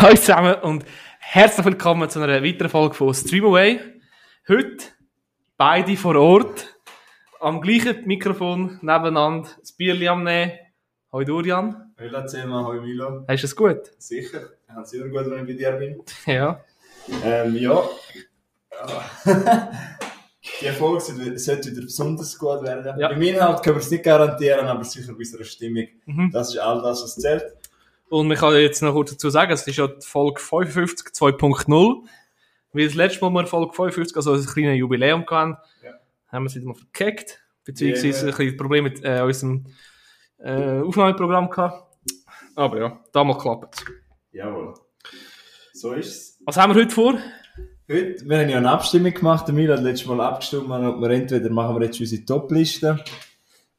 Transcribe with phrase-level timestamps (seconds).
[0.00, 0.84] Hallo zusammen und
[1.18, 3.80] herzlich willkommen zu einer weiteren Folge von Streamaway.
[4.46, 4.76] Heute
[5.56, 6.72] beide vor Ort,
[7.40, 10.52] am gleichen Mikrofon nebeneinander, das Bierli am Nehmen.
[11.12, 13.24] Hallo Durian, Hallo zusammen, hallo Milo.
[13.26, 13.80] hast du es gut?
[13.98, 16.00] Sicher, ich habe es immer gut, wenn ich bei dir bin.
[16.26, 16.60] Ja.
[17.24, 17.82] Ähm, ja.
[20.60, 23.00] Die Folge sollte wieder besonders gut werden.
[23.00, 23.10] Ja.
[23.10, 25.88] Im Inhalt können wir es nicht garantieren, aber sicher bei unserer Stimmung.
[26.06, 26.30] Mhm.
[26.32, 27.57] Das ist all das, was zählt.
[28.10, 32.04] Und ich kann jetzt noch kurz dazu sagen, es ist ja die Folge 55 2.0.
[32.72, 35.92] Weil das letzte Mal wir Folge 55, also ein kleines Jubiläum hatten, Ja.
[36.28, 37.40] haben wir es wieder mal verkackt.
[37.64, 38.32] Beziehungsweise Ja.
[38.32, 39.66] ein bisschen Probleme mit äh, unserem
[40.38, 41.84] äh, Aufnahmeprogramm gehabt.
[42.54, 43.84] Aber ja, damals klappt es.
[44.32, 44.74] Jawohl.
[45.72, 46.38] So ist es.
[46.44, 47.14] Was haben wir heute vor?
[47.90, 49.46] Heute, wir haben ja eine Abstimmung gemacht.
[49.46, 53.02] Der Milo hat letztes Mal abgestimmt, ob wir entweder machen wir jetzt unsere Top-Liste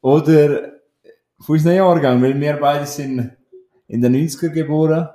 [0.01, 0.73] oder
[1.39, 3.35] von unserem Jahrgang, weil wir beide sind
[3.89, 5.09] in den 90er geboren.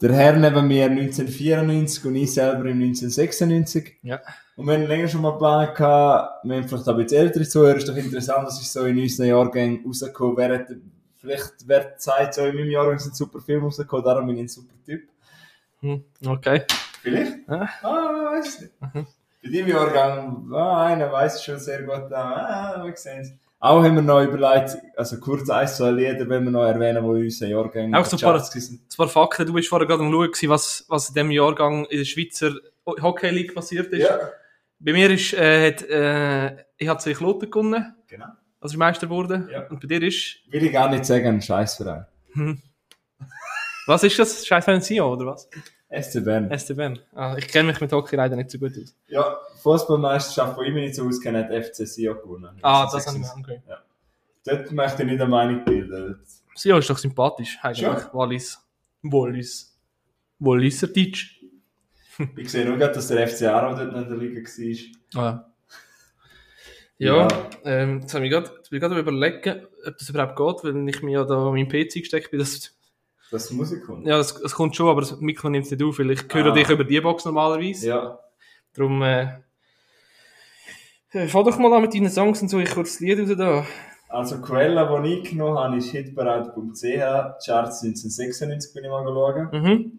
[0.00, 3.98] Der Herr neben mir 1994 und ich selber im 1996.
[4.02, 4.20] Ja.
[4.56, 7.76] Und wir haben länger schon mal geplant wir haben vielleicht auch ein bisschen ältere Zuhörer,
[7.76, 10.66] ist doch interessant, dass ist so in unseren Jahrgängen rausgekommen, wer hat,
[11.20, 14.48] vielleicht, wer sagt, so in meinem Jahrgang sind super Filme rausgekommen, darum bin ich ein
[14.48, 15.02] super Typ.
[15.80, 16.62] Hm, okay.
[17.00, 17.48] Vielleicht?
[17.48, 17.68] Ja.
[17.82, 18.72] Ah, weiß nicht.
[18.80, 23.32] Bei deinem Jahrgang, ah, einer weiß es schon sehr gut, ah, wir sehen es.
[23.64, 27.14] Auch haben wir noch überlegt, also kurz eins, zwei Lieder, wenn wir noch erwähnen, wo
[27.14, 28.80] in unseren Jahrgängen Auch so in den Charts sind.
[28.80, 29.46] Ein paar Fakten.
[29.46, 32.54] Du bist vorher gerade am Schauen, was, was in diesem Jahrgang in der Schweizer
[32.84, 34.02] Hockey League passiert ist.
[34.02, 34.18] Ja,
[34.80, 38.26] Bei mir ist, äh, hat, äh, ich habe zwei Kloten gewonnen, genau.
[38.58, 39.48] als ich Meister wurde.
[39.52, 39.68] Ja.
[39.68, 42.04] Und bei dir ist, Will ich gar nicht sagen, ein Scheißverein.
[43.86, 44.44] was ist das?
[44.44, 45.48] Scheiß Fan Sion, oder was?
[46.00, 46.98] SC Bern.
[47.14, 48.94] Ah, ich kenne mich mit Hockey leider nicht so gut aus.
[49.08, 52.58] Ja, Fußballmeisterschaft, die ich mich nicht so auskenne, hat FC Sion gewonnen.
[52.62, 53.62] Ah, das habe ich mir angehört.
[54.44, 56.20] Dort möchte ich nicht eine Meinung bilden.
[56.54, 57.86] Sion ist doch sympathisch, eigentlich.
[57.86, 57.96] Schon?
[58.12, 58.58] Wallis.
[59.02, 59.78] Wallis.
[60.38, 61.38] Walliser Deutsch.
[62.36, 64.42] Ich sehe nur gerade, dass der FC Aarau dort noch in der Liga
[65.14, 65.22] war.
[65.24, 65.52] Ah.
[66.98, 67.28] Ja, Ja.
[67.64, 71.36] ähm, jetzt habe ich gerade, überlegen, ob das überhaupt geht, weil ich mir ja da
[71.48, 72.38] an meinem PC gesteckt bin.
[72.40, 72.76] Das,
[73.32, 74.06] Dass die Musik kommt.
[74.06, 76.46] ja, das, das kommt schon, aber das Mikro nimmt es nicht auf, weil ich höre
[76.52, 76.54] Ah.
[76.54, 77.88] dich über die Box normalerweise.
[77.88, 78.18] Ja.
[78.74, 79.28] Darum, äh,
[81.12, 83.36] äh, fang doch mal an mit deinen Songs und so, ich kurz das Lied raus
[83.36, 83.66] da.
[84.08, 86.84] Also die Quelle, die ich genommen habe, ist hitparade.ch.
[86.84, 89.48] Charts 1996 bin ich mal schauen.
[89.50, 89.98] Mhm.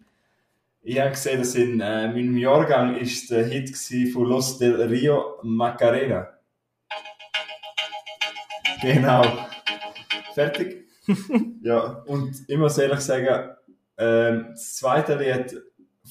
[0.84, 3.76] Ich habe gesehen, dass in äh, meinem Jahrgang ist der Hit
[4.14, 6.28] von Los del Rio Macarena.
[8.82, 9.24] Genau.
[10.36, 10.83] Fertig?
[11.62, 13.50] ja, und ich muss ehrlich sagen,
[13.98, 15.62] ähm, das zweite Lied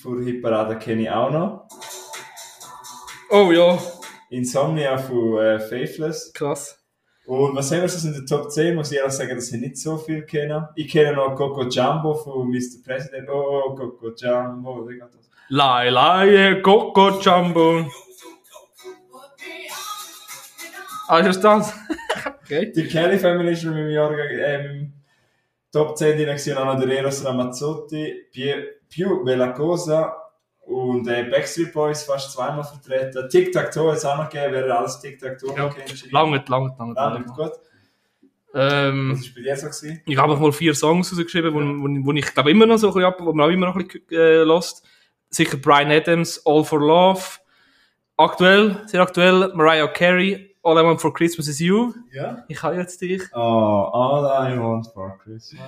[0.00, 1.68] von Hitparade kenne ich auch noch.
[3.30, 3.78] Oh ja,
[4.30, 6.32] Insomnia von äh, Faithless.
[6.32, 6.78] krass.
[7.24, 8.74] Und was haben wir sonst in der Top 10?
[8.74, 10.70] Muss ich ehrlich sagen, dass ich nicht so viel kenne.
[10.74, 12.82] Ich kenne noch Coco Jumbo von Mr.
[12.84, 13.28] President.
[13.30, 14.88] Oh, Coco Jumbo.
[14.88, 15.30] Wie geht das?
[15.48, 17.86] Lai Lai Coco Jumbo.
[21.06, 21.74] Ah, ist das?
[22.52, 22.72] Okay.
[22.72, 24.92] Die Kelly Family ist in meinem Jahrgang ähm,
[25.72, 26.56] Top 10 drin gewesen.
[26.58, 28.26] Auch noch der Eros Ramazzotti,
[28.88, 30.16] Più Bella Cosa
[30.60, 33.28] und äh, Backstreet Boys fast zweimal vertreten.
[33.28, 36.12] Tic-Tac-Toe es auch noch gegeben, wer alles Tic-Tac-Toe Ja, kennt.
[36.12, 36.94] Lange, lange, lange.
[36.94, 37.24] Lange.
[37.24, 37.52] gut.
[38.54, 39.66] Ähm, Was war bei dir so?
[39.66, 40.02] Gewesen?
[40.04, 42.94] ich habe mal vier Songs rausgeschrieben, wo, wo, wo ich glaube immer noch so ein
[42.94, 44.86] bisschen ab, wo man auch immer noch ein bisschen äh, lost.
[45.30, 47.22] Sicher Brian Adams, All for Love.
[48.18, 51.92] Aktuell, sehr aktuell, Mariah Carey, All I Want for Christmas is You.
[52.12, 52.44] Ja.
[52.46, 53.22] Ich habe jetzt dich.
[53.34, 53.38] Oh,
[53.92, 55.60] all I want for Christmas.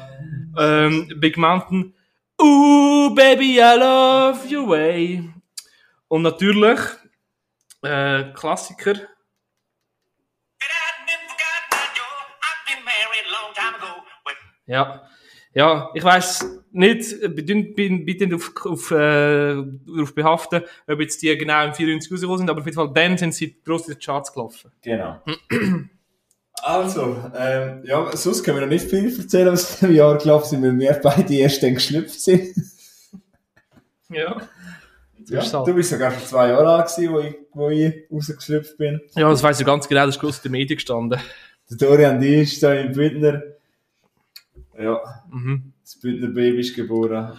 [0.57, 1.95] Ähm, Big Mountain.
[2.41, 5.29] Ooh, baby, I love your way.
[6.07, 6.79] Und natürlich,
[7.83, 8.95] äh, Klassiker.
[14.67, 15.03] Ja,
[15.55, 21.37] ja, ich weiß nicht, bin, bin, bitte auf, auf, äh, darauf behaften, ob jetzt die
[21.39, 24.05] genau im 94 rausgekommen sind, aber auf jeden Fall dann sind sie gross in die
[24.05, 24.71] Charts gelaufen.
[24.83, 25.21] Genau.
[26.67, 30.49] Also, ähm, ja, sonst können wir noch nicht viel erzählen, was in dem Jahr gelaufen
[30.49, 32.55] sind, weil wir beide erst dann geschlüpft sind.
[34.09, 34.41] Ja.
[35.29, 39.01] Ja, du bist sogar schon zwei Jahre alt gewesen, wo ich, wo ich rausgeschlüpft bin.
[39.15, 41.21] Ja, das weiss ich ganz genau, das ist gross in den Medien gestanden.
[41.71, 43.43] Der Dorian die ist da im Bündner.
[44.79, 45.01] Ja,
[45.31, 45.73] Mhm.
[45.83, 47.37] das Bündner Baby ist geboren.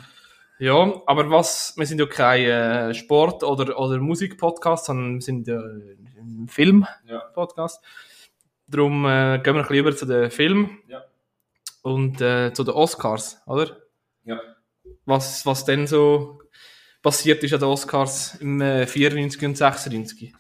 [0.58, 5.48] Ja, aber was, wir sind ja kein äh, Sport- oder, oder Musik-Podcast, sondern wir sind
[5.48, 7.84] ja ein Film-Podcast.
[8.68, 11.04] Darum äh, gehen wir ein bisschen über zu den Film Ja.
[11.82, 13.78] und äh, zu den Oscars, oder?
[14.24, 14.40] Ja.
[15.06, 16.42] Was, was denn so
[17.04, 20.34] passiert ist an den Oscars im äh, 94 und 96.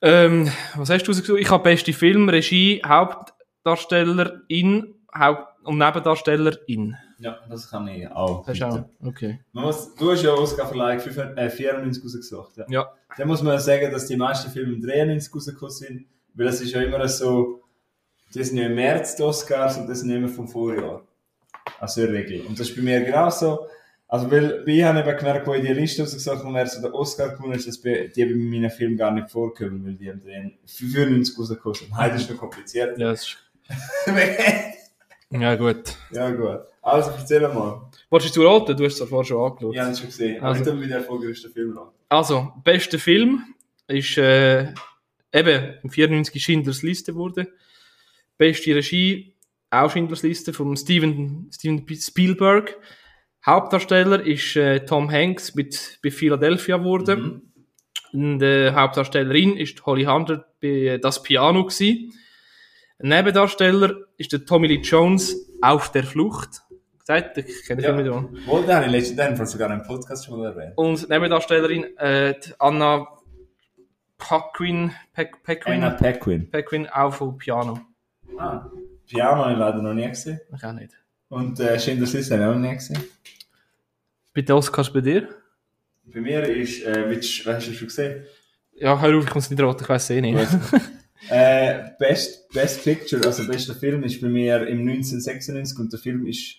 [0.00, 1.40] Ähm, was hast du rausgesucht?
[1.40, 6.96] Ich habe beste Film, Regie, Hauptdarstellerin, Haupt, und Nebendarstellerin.
[7.18, 8.46] Ja, das kann ich auch.
[8.46, 8.84] Hast du auch?
[9.04, 9.40] Okay.
[9.52, 12.56] Man muss, du hast ja Oscar Verleih äh, 94 rausgesucht.
[12.56, 12.64] Ja.
[12.68, 12.92] Ja.
[13.16, 16.72] Dann muss man sagen, dass die meisten Filme im 93 rausgekommen sind, weil es ist
[16.72, 17.62] ja immer so,
[18.34, 21.02] die sind ja im März die Oscars und das sind immer vom Vorjahr.
[21.78, 22.46] Also in der Regel.
[22.46, 23.66] Und das ist bei mir genauso.
[24.08, 26.82] Also, weil, bei ich habe eben gemerkt, wo ich die Liste rausgesucht habe, wer so
[26.82, 30.52] der Oscar gewonnen ist, dass die bei meinen Filmen gar nicht vorkommen, weil die im
[30.66, 31.96] 95 rausgekommen sind.
[31.96, 32.98] Heute ist noch kompliziert.
[32.98, 33.38] Ja, das ist...
[35.32, 35.96] ja gut.
[36.12, 36.60] ja, gut.
[36.82, 37.88] Also, erzähl mal.
[38.10, 38.76] Wolltest du raten?
[38.76, 39.74] Du hast es ja vorher schon angeschaut.
[39.74, 40.42] Ich habe es schon gesehen.
[40.42, 40.70] Also- Also.
[40.72, 41.88] Ich tue der erfolgreichste Film an.
[42.08, 43.42] Also, bester Film
[43.86, 44.72] ist äh,
[45.32, 47.48] eben im 94 Schindlers Liste wurde.
[48.36, 49.34] Beste Regie
[49.70, 52.76] auch Schindlers Liste von Steven, Steven Spielberg.
[53.46, 57.40] Hauptdarsteller ist äh, Tom Hanks mit bei Philadelphia wurde.
[58.12, 62.12] Und äh, Hauptdarstellerin ist Holly Hunter bei äh, Das Piano gsi.
[63.02, 66.62] Nebendarsteller ist der Tommy Lee Jones auf der Flucht.
[66.98, 68.02] Gesagt, ich kenne den Ja.
[68.02, 68.46] Film nicht.
[68.46, 70.72] Wohl, den habe ich letztens den sogar im Podcast schon mal erwähnt.
[70.76, 73.08] Und Nebendarstellerin äh, Anna
[74.18, 76.48] Paquin, Pac- Paquin, Anna Paquin.
[76.50, 77.80] Paquin auch vom Piano.
[78.38, 78.66] Ah,
[79.08, 80.40] Piano habe ich leider noch nie gesehen.
[80.56, 80.92] Ich auch nicht.
[81.28, 83.02] Und äh, Schindlers Liste habe ich auch noch nie gesehen.
[84.32, 85.28] Bitte Oscars bei dir?
[86.04, 88.24] Bei mir ist, äh, willst, hast du schon gesehen?
[88.74, 90.38] Ja, hör auf, ich muss nicht raten, ich weiß eh nicht.
[91.28, 96.26] äh, Best, Best Picture, also bester Film, ist bei mir im 1996 und der Film
[96.26, 96.56] ist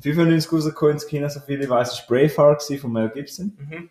[0.00, 3.56] 95 rausgekommen ins Kino, so viel ich weiß, ist Braveheart von Mel Gibson.
[3.58, 3.90] Mhm.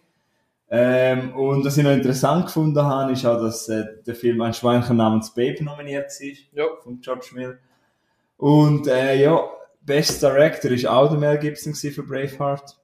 [0.69, 4.53] Ähm, und was ich noch interessant gefunden habe, ist auch, dass äh, der Film ein
[4.53, 6.27] Schweinchen namens Babe nominiert war.
[6.53, 6.65] Ja.
[6.83, 7.57] von George Mill.
[8.37, 9.41] Und äh, ja,
[9.81, 12.77] Best Director ist auch der Mel Gibson für Braveheart.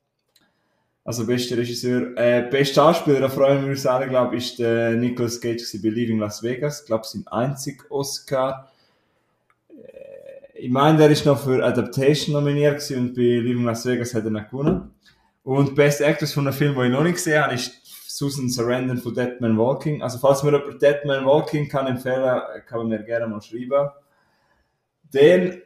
[1.06, 2.16] Also bester Regisseur.
[2.18, 5.90] Äh, bester Schauspieler, da freuen wir uns alle, glaube ich, ist der Nicolas Cage bei
[5.90, 6.82] Leaving Las Vegas.
[6.82, 8.72] Ich glaube, sein einzig Oscar.
[9.70, 14.24] Äh, ich meine, der ist noch für Adaptation nominiert und bei Leaving Las Vegas hat
[14.24, 14.92] er nicht gewonnen.
[15.44, 18.98] Und Best Actress von einem Film, den ich noch nicht gesehen habe, ist Susan Sarandon
[18.98, 20.02] von Dead Man Walking.
[20.02, 23.90] Also falls mir jemand Dead Man Walking kann empfehlen, kann man mir gerne mal schreiben.
[25.12, 25.62] Dann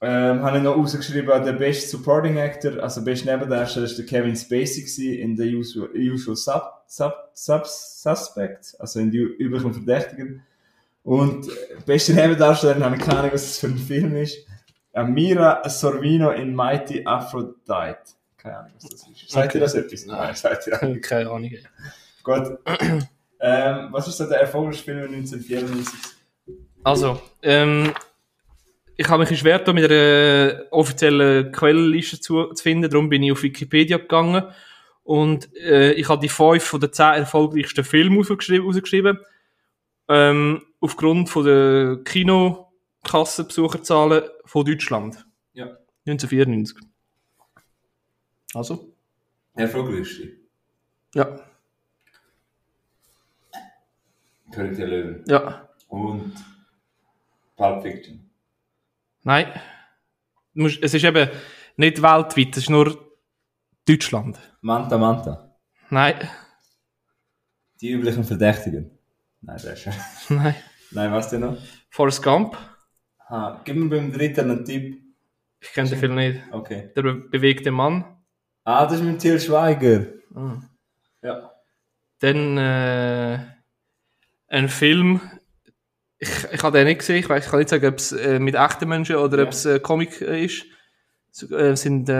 [0.00, 4.36] ähm, habe ich noch rausgeschrieben, der Best Supporting Actor, also Best Nebendarsteller, ist der Kevin
[4.36, 10.42] Spacey gewesen in The Usual, usual sub, sub, sub, Suspect, also in die üblichen Verdächtigen.
[11.02, 11.52] Und äh,
[11.86, 14.38] beste Nebendarstellerin, habe ich keine Ahnung, was das für ein Film ist.
[14.92, 17.98] Amira Sorvino in Mighty Aphrodite.
[18.36, 19.30] Keine Ahnung, was das ist.
[19.30, 19.58] Seid Okay.
[19.58, 20.06] ihr das etwas?
[20.06, 21.00] Nein, seid ihr auch.
[21.02, 21.50] Keine Ahnung.
[22.22, 22.58] Gut.
[23.40, 25.94] ähm, was ist so der erfolgreichste Film 1994?
[26.84, 27.92] Also, ähm,
[28.96, 33.32] ich habe mich schwer getan, mit einer offiziellen Quellenliste zu, zu finden, darum bin ich
[33.32, 34.44] auf Wikipedia gegangen
[35.02, 39.18] und äh, ich habe die fünf von den zehn erfolgreichsten Filme rausgeschrieben, rausgeschrieben
[40.08, 45.26] ähm, aufgrund von der Kinokassenbesucherzahlen von Deutschland.
[45.52, 45.76] Ja.
[46.06, 46.78] 1994.
[48.54, 48.94] Also?
[49.54, 50.32] Erfolgreichste?
[51.14, 51.40] Ja.
[54.52, 55.24] König der Löwen.
[55.26, 55.68] Ja.
[55.88, 56.34] Und
[57.56, 58.23] Pulp Fiction.
[59.24, 59.46] Nein.
[60.54, 61.28] Es ist eben
[61.76, 62.96] nicht weltweit, es ist nur
[63.86, 64.38] Deutschland.
[64.60, 65.56] Manta Manta.
[65.90, 66.28] Nein.
[67.80, 68.98] Die üblichen Verdächtigen.
[69.40, 69.92] Nein, das ist schon.
[70.36, 70.54] Nein.
[70.92, 71.56] Nein, was denn noch?
[71.90, 72.56] Forrest Gump.
[73.28, 75.02] Ha, gib mir beim dritten einen Tipp.
[75.60, 76.42] Ich kenne den Film nicht.
[76.52, 76.92] Okay.
[76.94, 78.04] Der be bewegte Mann.
[78.64, 80.06] Ah, das ist mit Til Schweiger.
[80.34, 80.60] Ah.
[81.22, 81.50] Ja.
[82.20, 83.38] Dann äh,
[84.48, 85.20] ein Film.
[86.18, 87.16] Ich, ich habe den nicht gesehen.
[87.16, 89.44] Ich, weiß, ich kann nicht sagen, ob es äh, mit echten Menschen oder Ja.
[89.44, 90.64] ob es äh, Comic äh, ist.
[91.32, 92.14] Es äh, sind äh,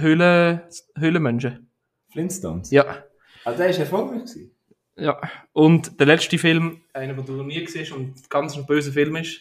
[0.00, 0.60] Höhlen,
[0.98, 1.68] Höhlenmenschen.
[2.12, 2.70] Flintstones.
[2.70, 3.04] Ja.
[3.44, 4.50] Ah, der ist erfolgreich gewesen.
[4.96, 5.18] ja.
[5.52, 8.92] Und der letzte Film, einer, den du noch nie gesehen hast und ganz ein böser
[8.92, 9.40] Film ist.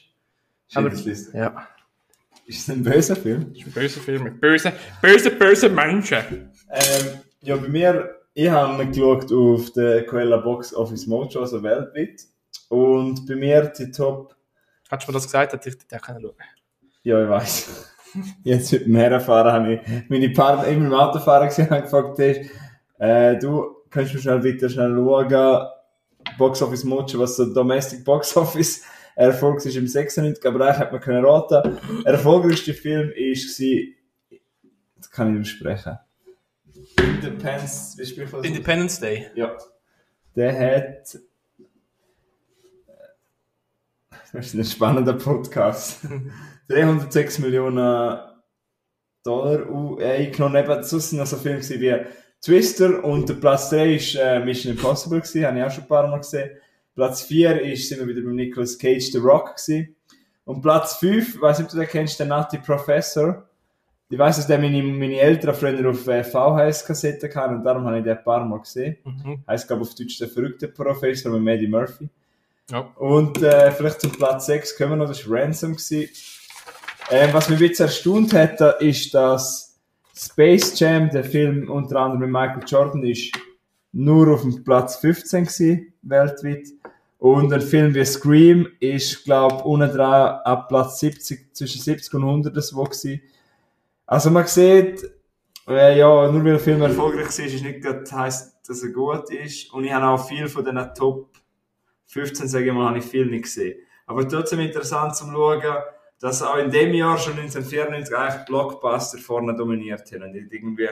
[0.74, 1.38] Aber- Schindlers Liste.
[1.38, 1.68] Ja.
[2.46, 3.52] Ist es ein böser Film?
[3.54, 6.50] Ist ein böser Film mit bösen, böse, böse Menschen.
[6.72, 7.08] Ähm,
[7.42, 12.22] ja, bei mir, ich habe geschaut auf der Quella Box Office Mojo, also weltweit.
[12.70, 14.36] Und bei mir die Top,
[14.90, 16.34] Hättest du mir das gesagt, hätte ich den können schauen.
[17.04, 17.96] ja, ich weiß.
[18.44, 22.50] Jetzt mit dem Herrenfahren habe ich meine Partner immer im Autofahren gesehen und gefragt, hast,
[22.98, 25.68] äh, du, kannst du schnell bitte schnell schauen,
[26.40, 28.84] Box Office Mojo, was so Domestic Box Office
[29.16, 31.78] Erfolg ist im 96, aber eigentlich hat man können raten.
[32.06, 34.40] Der erfolgreichste Film ist war,
[34.98, 36.00] das kann ich nicht sprechen.
[36.98, 37.98] Independence?
[38.42, 39.28] Independence Day.
[39.36, 39.56] Ja.
[40.36, 41.20] Der hat.
[44.34, 46.02] Das ist ein spannender Podcast.
[46.68, 48.20] 306 Millionen
[49.24, 50.64] Dollar uh, eingenommen.
[50.64, 52.06] Eben, sonst sind noch so Filme gewesen wie
[52.42, 55.88] Twister und der Platz 3 ist äh, Mission Impossible gewesen, habe ich auch schon ein
[55.88, 56.52] paar Mal gesehen.
[56.96, 59.96] Platz 4 ist, sind wir wieder beim Nicolas Cage, The Rock gewesen.
[60.46, 63.50] Und Platz 5, ich weiß nicht, ob du den kennst, der Nutty Professor.
[64.10, 67.98] Ich weiß, dass der meine, meine Eltern früher auf äh, VHS-Kassetten hatten und darum habe
[67.98, 68.98] ich den ein paar Mal gesehen.
[69.04, 69.44] Mhm.
[69.48, 72.10] Heißt, glaube auf Deutsch der verrückte Professor mit Maddie Murphy.
[72.70, 72.82] Ja.
[72.98, 75.76] Und äh, vielleicht zum Platz 6 kommen wir noch, das war Ransom.
[77.12, 79.80] Ähm, was mich jetzt erstaunt hat, ist, dass
[80.16, 83.32] Space Jam, der Film unter anderem mit Michael Jordan, ist
[83.92, 86.68] nur auf dem Platz 15 gewesen, weltweit.
[87.18, 92.24] Und ein Film wie Scream ist, glaube unten dran ab Platz 70, zwischen 70 und
[92.24, 93.22] 100 das gewesen.
[94.06, 95.04] Also man sieht,
[95.68, 99.30] äh, ja, nur weil ein Film erfolgreich war, ist nicht gerade heisst, dass er gut
[99.32, 99.74] ist.
[99.74, 101.30] Und ich habe auch viel von diesen Top
[102.10, 103.80] 15, sage ich mal, habe ich viel nicht gesehen.
[104.08, 105.62] Aber trotzdem interessant zum Schauen,
[106.20, 110.24] dass auch in dem Jahr schon 1994 eigentlich Blockbuster vorne dominiert haben.
[110.24, 110.90] Und nicht irgendwie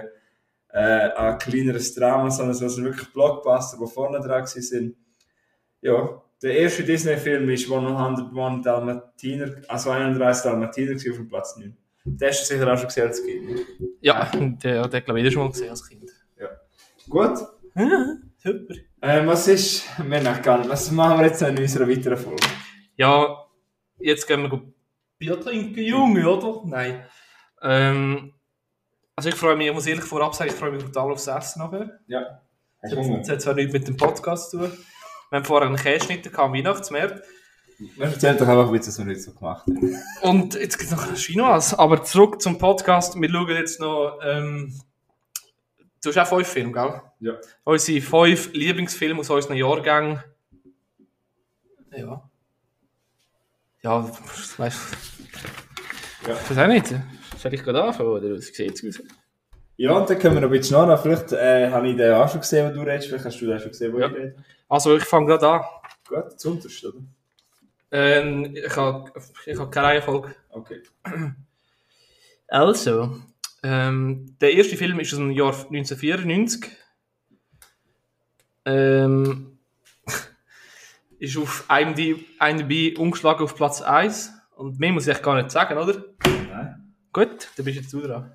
[0.70, 4.96] äh, ein kleineres Drama, sondern es waren wirklich Blockbuster, die vorne dran sind.
[5.82, 11.76] Ja, der erste Disney-Film ist 101 Dalmatiner, also 31 Dalmatiner auf dem Platz 9.
[12.06, 13.66] Den hast du sicher auch schon gesehen als Kind.
[14.02, 16.12] Ja, der, der glaube ich, schon mal gesehen als Kind.
[17.10, 17.40] Gut.
[17.76, 18.76] Ja, super.
[19.02, 22.48] Ähm, was ist, wir gar nicht, was machen wir jetzt in unserer weiteren Folge?
[22.96, 23.46] Ja,
[24.00, 24.74] jetzt gehen wir gut
[25.20, 26.62] Bier trinken, Junge, oder?
[26.66, 27.06] Nein.
[27.62, 28.34] Ähm,
[29.16, 31.60] also ich freue mich, ich muss ehrlich vorab sagen, ich freue mich total aufs Essen
[31.60, 32.00] nachher.
[32.08, 32.42] Ja.
[32.82, 34.72] Das das hat zwar nichts mit dem Podcast zu tun.
[35.30, 37.24] Wir haben vorher einen Käseschnitt am Weihnachtsmarkt.
[38.00, 39.96] Erzähl doch einfach, wie das wir nicht so gemacht haben.
[40.22, 41.74] Und jetzt gibt es noch Chinois.
[41.78, 43.20] Aber zurück zum Podcast.
[43.20, 44.20] Wir schauen jetzt noch.
[44.24, 44.74] Ähm,
[46.12, 47.02] du hast auch fünf Filme, gell?
[47.20, 47.34] Ja.
[47.64, 50.24] Unsere fünf Lieblingsfilme aus unseren Jahrgängen.
[51.92, 52.30] Ja.
[53.82, 54.04] Ja,
[54.58, 56.28] weißt du.
[56.28, 56.34] Ja.
[56.44, 56.94] Ich weiß auch nicht.
[57.38, 58.30] Soll ich gerade anfangen, oder?
[58.30, 59.06] Wie sieht es aus?
[59.78, 60.98] Ja, und dann können wir noch ein bisschen nachher.
[60.98, 63.08] Vielleicht äh, habe ich den auch schon gesehen, wo du redest.
[63.10, 64.08] Vielleicht hast du den schon gesehen, wo Ja.
[64.08, 64.44] ich rede.
[64.68, 65.62] Also, ich fange gerade an.
[66.08, 66.98] Gut, zuunterst, oder?
[67.92, 69.12] Ähm, ich habe
[69.46, 70.36] ich hab keine Reihenfolge.
[70.50, 70.82] Okay.
[72.48, 73.22] Also,
[73.64, 76.72] ähm, der erste Film ist aus dem Jahr 1994.
[78.66, 79.58] Ähm,
[81.20, 84.34] ist auf IMDb, IMDb umgeschlagen auf Platz 1.
[84.56, 86.04] Und mehr muss ich gar nicht sagen, oder?
[86.26, 86.94] Nein.
[87.14, 88.34] Gut, dann bist jetzt du dran.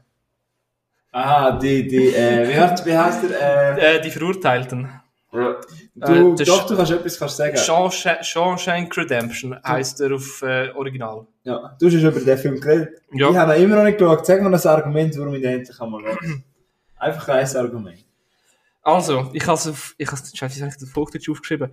[1.12, 3.76] Ah, die, die, äh, wie, heißt, wie heißt der?
[3.78, 4.88] Äh, Äh, die Verurteilten.
[5.32, 7.56] Du, Äh, das doch, Sch- du kannst etwas kannst sagen.
[7.56, 11.26] Shawshank Shawshank Redemption heisst er auf äh, Original.
[11.44, 13.00] Ja, du hast schon über den Film geredet.
[13.12, 13.30] Ja.
[13.30, 14.26] Ich habe ihn immer noch nicht geschaut.
[14.26, 16.18] Sag mir ein Argument, warum ich den endlich einmal höre.
[16.96, 18.04] Einfach ein Argument.
[18.82, 21.70] Also, ich habe es auf, ich habe es, scheiße, ich habe das Hochdeutsch aufgeschrieben.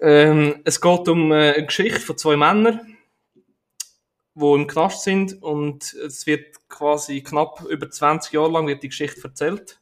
[0.00, 2.96] Ähm, es geht um äh, eine Geschichte von zwei Männern,
[4.34, 8.88] die im Knast sind und es wird quasi knapp über 20 Jahre lang wird die
[8.90, 9.80] Geschichte erzählt.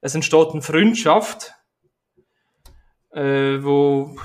[0.00, 1.52] Es entsteht eine Freundschaft,
[3.14, 4.16] äh, wo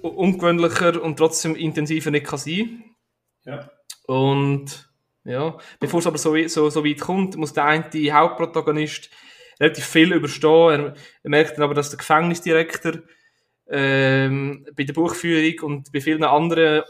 [0.00, 2.84] ungewöhnlicher und trotzdem intensiver nicht kann sein.
[3.44, 3.70] Ja.
[4.06, 4.90] Und
[5.24, 9.10] ja, bevor es aber so, so, so weit kommt, muss der eine die Hauptprotagonist
[9.58, 10.84] relativ viel überstehen.
[10.84, 12.94] Er, er merkt dann aber, dass der Gefängnisdirektor
[13.68, 16.82] ähm, bei der Buchführung und bei vielen anderen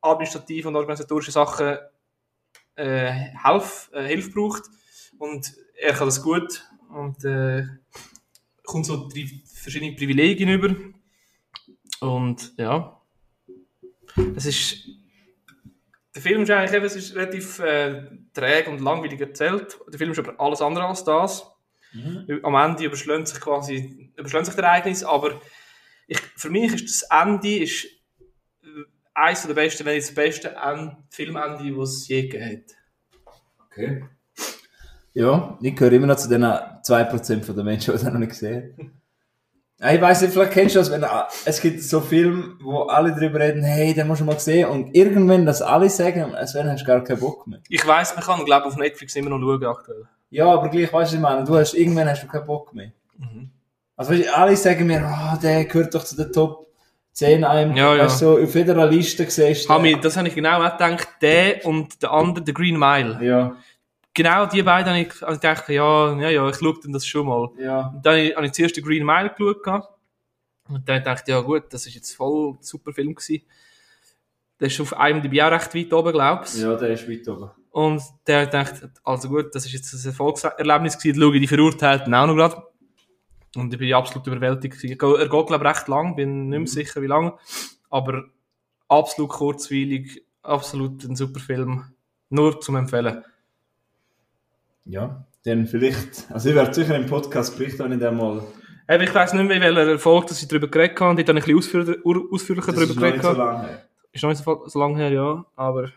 [0.00, 1.78] administrativen und organisatorischen Sachen
[2.76, 3.12] äh,
[3.44, 4.62] Hilfe, äh, Hilfe braucht.
[5.18, 7.64] Und er kann das gut und äh,
[8.64, 9.26] kommt so drei
[9.60, 10.74] verschiedene Privilegien über.
[12.00, 13.00] Und ja,
[14.36, 14.88] es ist
[16.14, 18.02] der Film ist eigentlich eben, es ist relativ äh,
[18.34, 19.78] träge und langweilig erzählt.
[19.88, 21.46] Der Film ist aber alles andere als das.
[22.42, 25.40] Am Ende überschlägt sich quasi überschlägt sich der Ereignis, aber
[26.06, 27.84] ich, für mich ist das Ende ist
[28.62, 28.66] äh,
[29.14, 32.76] eines der besten, wenn nicht das beste End, Filmende, das es je gegeben hat.
[33.66, 34.04] Okay.
[35.14, 38.30] Ja, ich gehöre immer noch zu den 2% von den Menschen, die das noch nicht
[38.30, 38.92] gesehen haben.
[39.82, 43.14] Ich weiss nicht, vielleicht kennst du das, wenn, ah, es gibt so Filme, wo alle
[43.14, 46.70] darüber reden, hey, den musst du mal sehen, und irgendwann das alle sagen, als wenn
[46.70, 47.60] hast du gar keinen Bock mehr.
[47.68, 50.04] Ich weiss, man kann, glaube auf Netflix immer noch schauen aktuell.
[50.28, 52.92] Ja, aber gleich, weißt du, ich meine, du hast, irgendwann hast du keinen Bock mehr.
[53.96, 56.66] Also, weißt, alle sagen mir, ah, der gehört doch zu den Top
[57.12, 58.04] 10 einem, Ja, ja.
[58.04, 59.78] weißt du, so, auf jeder Liste siehst du.
[59.78, 61.08] Mich, das habe ich genau auch gedacht.
[61.22, 63.18] Der und der andere, der Green Mile.
[63.22, 63.56] Ja,
[64.12, 67.06] Genau die beiden habe ich, habe ich gedacht, ja, ja, ja, ich schaue dann das
[67.06, 67.48] schon mal.
[67.58, 67.88] ja.
[67.94, 69.88] Und dann habe ich zuerst den Green Mile geschaut.
[70.68, 73.42] Und dann dachte ich, ja gut, das ist jetzt voll ein super Film gewesen.
[74.58, 77.50] Der ist auf IMDb auch recht weit oben, glaubst Ja, der ist weit oben.
[77.70, 82.12] Und der dachte, also gut, das ist jetzt ein Erfolgserlebnis gewesen, schaue ich die Verurteilten
[82.14, 82.62] auch noch gerade.
[83.56, 84.98] Und ich bin absolut überwältigt gewesen.
[85.00, 87.34] Er geht, glaube ich, recht lang, bin nicht mehr sicher, wie lange.
[87.88, 88.24] Aber
[88.88, 91.84] absolut kurzweilig, absolut ein super Film.
[92.28, 93.24] Nur zum Empfehlen.
[94.90, 98.42] Ja, dann vielleicht, also ich werde sicher im Podcast berichten, wenn ich den mal,
[98.88, 101.14] Eben, ich weiss nicht mehr, welcher Erfolg dass ich darüber geredet habe.
[101.14, 102.00] Dort habe ich ein bisschen ausführlicher,
[102.32, 103.36] ausführlicher das ist darüber noch nicht geredet.
[103.36, 103.84] so lange her.
[104.10, 105.44] Ist noch nicht so, lange her, ja.
[105.54, 105.90] Aber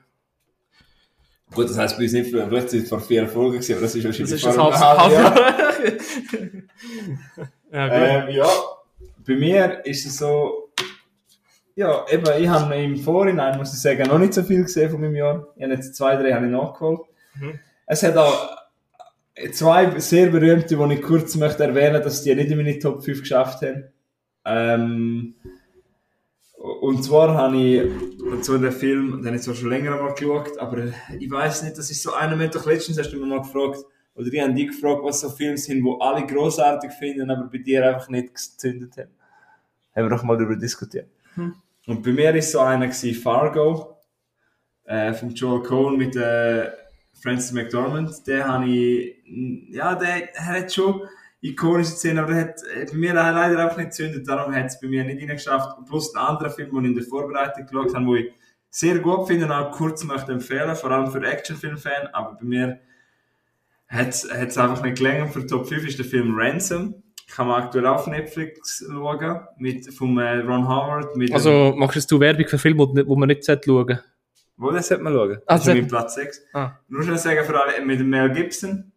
[1.55, 3.95] Gut, das heisst bei uns nicht, vielleicht sind es vor vier Folgen gewesen, aber das
[3.95, 5.35] ist das wahrscheinlich ist ein vor einem halben Jahr.
[5.35, 6.01] halb
[7.73, 8.29] Ja, gut.
[8.29, 8.50] Ähm, ja,
[9.25, 10.69] bei mir ist es so,
[11.75, 15.01] ja, eben, ich habe im Vorhinein, muss ich sagen, noch nicht so viel gesehen von
[15.01, 15.47] meinem Jahr.
[15.55, 17.01] Ich habe jetzt zwei, drei habe ich nachgeholt.
[17.39, 17.59] Mhm.
[17.88, 18.62] Es hat auch
[19.51, 23.21] zwei sehr berühmte, die ich kurz möchte erwähnen, dass die nicht in meine Top 5
[23.21, 23.85] geschafft haben.
[24.45, 25.35] Ähm,
[26.81, 27.91] und zwar habe ich
[28.41, 30.85] so den Film, den habe ich zwar schon länger mal geschaut, aber
[31.19, 33.83] ich weiß nicht, das ist so einer, mit doch letztens hast du mich mal gefragt,
[34.15, 37.57] oder die haben dich gefragt, was so Filme sind, wo alle großartig finden, aber bei
[37.57, 39.11] dir einfach nicht gezündet haben.
[39.95, 41.07] Haben wir doch mal darüber diskutiert.
[41.87, 43.97] Und bei mir ist so einer gewesen, Fargo,
[44.85, 46.69] äh, von Joel Cohen mit äh,
[47.24, 48.27] Francis McDormand.
[48.27, 49.15] Der habe ich,
[49.70, 51.01] ja, der, er hat schon
[51.42, 54.80] ikonische Szenen, aber der hat äh, bei mir leider einfach nicht gezündet, darum hat es
[54.80, 55.86] bei mir nicht reingeschafft.
[55.88, 58.32] Plus ein anderer Film, den ich in der Vorbereitung geschaut habe, wo ich
[58.70, 62.80] sehr gut finde und auch kurz möchte empfehlen, vor allem für Actionfilm-Fan, aber bei mir
[63.88, 65.34] hat es einfach nicht gelangt.
[65.34, 66.96] Für Top 5 ist der Film Ransom.
[67.36, 71.15] Kann man aktuell auf Netflix schauen, mit, vom äh, Ron Howard.
[71.32, 74.03] Also machst du Werbung für Filme, wo wo man nicht schauen sollte?
[74.57, 75.38] Wo, das sollte man schauen.
[75.45, 76.41] Ah, Das ist das- mein Platz 6.
[76.53, 76.72] Ah.
[76.88, 78.91] Nur schnell sagen für alle, mit dem Mel Gibson,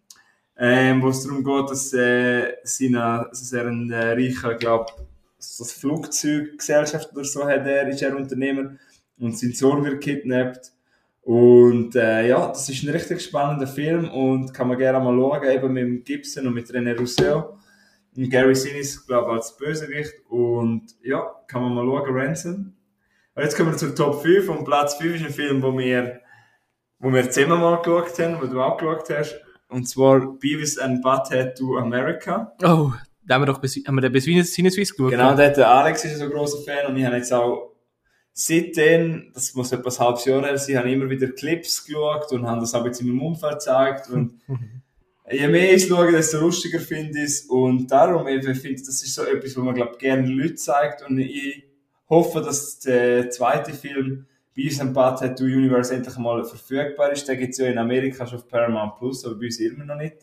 [0.58, 4.92] ähm, wo es darum geht, dass, äh, seine, dass er ein äh, reicher, glaub,
[5.38, 8.72] so eine Flugzeuggesellschaft oder so hat, er ist er Unternehmer
[9.18, 10.72] und sein Sohn wird kidnappt.
[11.22, 15.50] Und äh, ja, das ist ein richtig spannender Film und kann man gerne mal schauen,
[15.50, 17.58] eben mit dem Gibson und mit René Rousseau.
[18.16, 20.14] Und Gary Sinise, glaube ich, als Bösewicht.
[20.28, 22.72] Und ja, kann man mal schauen, Ransom.
[23.36, 26.22] Und jetzt kommen wir zur Top 5 und Platz 5 ist ein Film, wo wir,
[26.98, 29.38] wo wir zusammen mal geschaut haben, wo du auch geschaut hast.
[29.68, 32.54] Und zwar Beavis and Butthead to America.
[32.62, 32.92] Oh,
[33.26, 35.10] da haben wir doch bis, haben wir den bis Sinneswiss geschaut.
[35.10, 37.74] Genau, der, der Alex ist ein so grosser Fan und ich habe jetzt auch
[38.32, 42.32] seitdem, das muss etwa ein halbes Jahr her sein, habe ich immer wieder Clips geschaut
[42.32, 44.40] und habe das auch jetzt in meinem Umfeld gezeigt und
[45.30, 49.14] je mehr ich schaue, desto lustiger finde ich es und darum, ich finde, das ist
[49.14, 51.65] so etwas, was man, glaube gerne den Leuten zeigt und ich
[52.08, 57.28] hoffe, dass der zweite Film Beavis and Butthead to Universe endlich mal verfügbar ist.
[57.28, 59.96] Der gibt es ja in Amerika schon auf Paramount Plus, aber bei uns immer noch
[59.96, 60.16] nicht.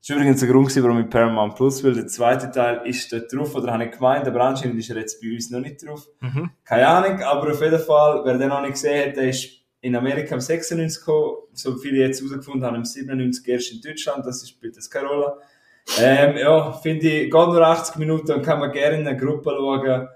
[0.00, 1.94] Das war übrigens der Grund, warum ich Paramount Plus will.
[1.94, 5.20] Der zweite Teil ist dort drauf, oder habe ich gemeint, aber anscheinend ist er jetzt
[5.20, 6.08] bei uns noch nicht drauf.
[6.20, 6.50] Mhm.
[6.64, 9.50] Keine Ahnung, aber auf jeden Fall, wer den noch nicht gesehen hat, der ist
[9.80, 14.24] in Amerika am 96 gekommen, so viele jetzt herausgefunden haben, am 97 erst in Deutschland,
[14.24, 15.34] das spielt jetzt keine Rolle.
[16.00, 19.50] Ähm, ja, finde ich, geht nur 80 Minuten und kann man gerne in einer Gruppe
[19.50, 20.08] schauen.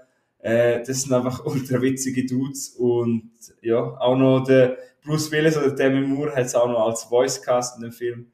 [0.43, 5.71] Äh, das sind einfach ultra witzige Dudes und ja, auch noch der Bruce Willis oder
[5.71, 8.27] Demi Moore hat es auch noch als Voicecast in dem Film.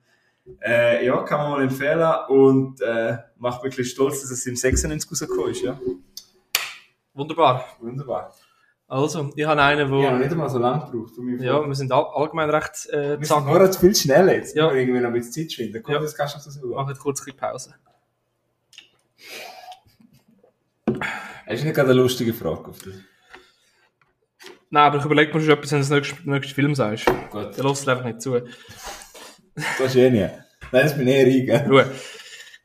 [0.61, 4.55] Äh, ja, kann man mal empfehlen und äh, macht mich wirklich stolz, dass es im
[4.55, 5.79] 96 rausgekommen ist, ja.
[7.13, 7.65] Wunderbar.
[7.79, 8.33] Wunderbar.
[8.87, 10.01] Also, ich habe einen, wo...
[10.01, 13.25] Noch nicht einmal so lange gebraucht, um Ja, wir sind all, allgemein recht äh, Wir
[13.25, 13.45] sind zack.
[13.45, 14.55] nur zu viel schneller jetzt.
[14.55, 14.67] Ja.
[14.67, 14.73] Ja.
[14.73, 15.83] Wir irgendwie noch ein bisschen Zeit schinden.
[15.83, 15.99] Komm, Ja.
[16.01, 16.73] das kannst du so Wir sagen.
[16.73, 17.75] machen kurz ein bisschen Pause.
[21.49, 22.93] Hast du nicht gerade eine lustige Frage auf das?
[24.69, 27.05] Nein, aber ich überlege mir schon etwas, wenn du den nächsten, nächsten Film sagst.
[27.31, 28.39] Gut, Der lässt einfach nicht zu.
[29.55, 30.29] das ist eh nicht.
[30.71, 31.15] Nein, das bin ich
[31.49, 31.57] eh.
[31.65, 31.91] Ruhe.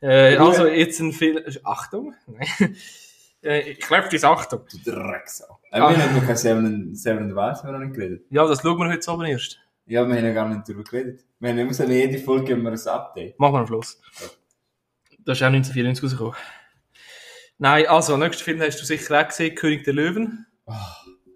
[0.01, 0.49] Äh, Ruhe.
[0.51, 1.39] also, jetzt ein Film...
[1.65, 2.15] Achtung.
[2.27, 2.77] Nein.
[3.47, 4.63] Äh, ich glaube, das Achtung.
[4.85, 5.59] Du Drecksau.
[5.71, 5.91] Äh, Ah.
[5.91, 8.25] Wir haben noch kein Seven, Seven and haben wir noch nicht geredet.
[8.31, 9.59] Ja, das schauen wir heute Abend erst.
[9.85, 11.27] Ja, wir haben ja gar nicht darüber geredet.
[11.41, 13.39] Wir haben immer so jede Folge wir ein Update.
[13.39, 14.01] Machen wir am Schluss.
[15.27, 16.35] Das ist auch 1994 rausgekommen.
[17.59, 20.47] Nein, also, nächsten Film hast du sicher auch gesehen, König der Löwen.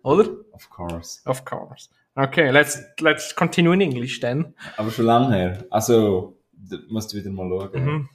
[0.02, 0.28] Oder?
[0.52, 1.20] Of course.
[1.24, 1.88] Of course.
[2.14, 4.54] Okay, let's, let's continue in English then.
[4.76, 5.64] Aber schon lange her.
[5.70, 7.85] Also, da musst du wieder mal schauen.
[7.85, 8.09] Mhm.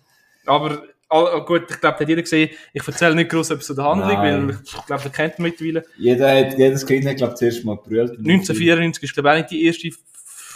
[0.46, 2.50] Aber ah, gut, ich glaube, hat jeder gesehen.
[2.74, 4.48] Ich erzähle nicht groß etwas zu der Handlung, Nein.
[4.50, 5.86] weil ich glaube, ihr kennt ihn mittlerweile.
[5.98, 8.12] Jeder hat, jedes Kind hat, glaube ich, zuerst mal gebrüllt.
[8.12, 9.90] 1994 ist, glaube ich, auch nicht die erste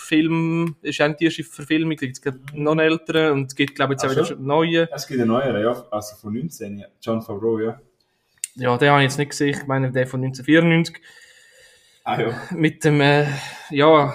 [0.08, 1.98] Film, ist nicht die erste Verfilmung.
[2.02, 4.36] Es gibt noch einen älteren und es gibt, glaube ich, jetzt auch wieder so?
[4.36, 4.90] schon neue.
[4.92, 5.86] Es gibt einen neueren, ja.
[5.92, 6.88] Also von 19, ja.
[7.02, 7.80] John Favreau, ja.
[8.56, 9.50] Ja, den habe ich jetzt nicht gesehen.
[9.50, 11.02] Ich meine, der von 1994.
[12.04, 12.42] Ah, ja.
[12.52, 13.28] Mit dem, äh,
[13.70, 14.14] ja,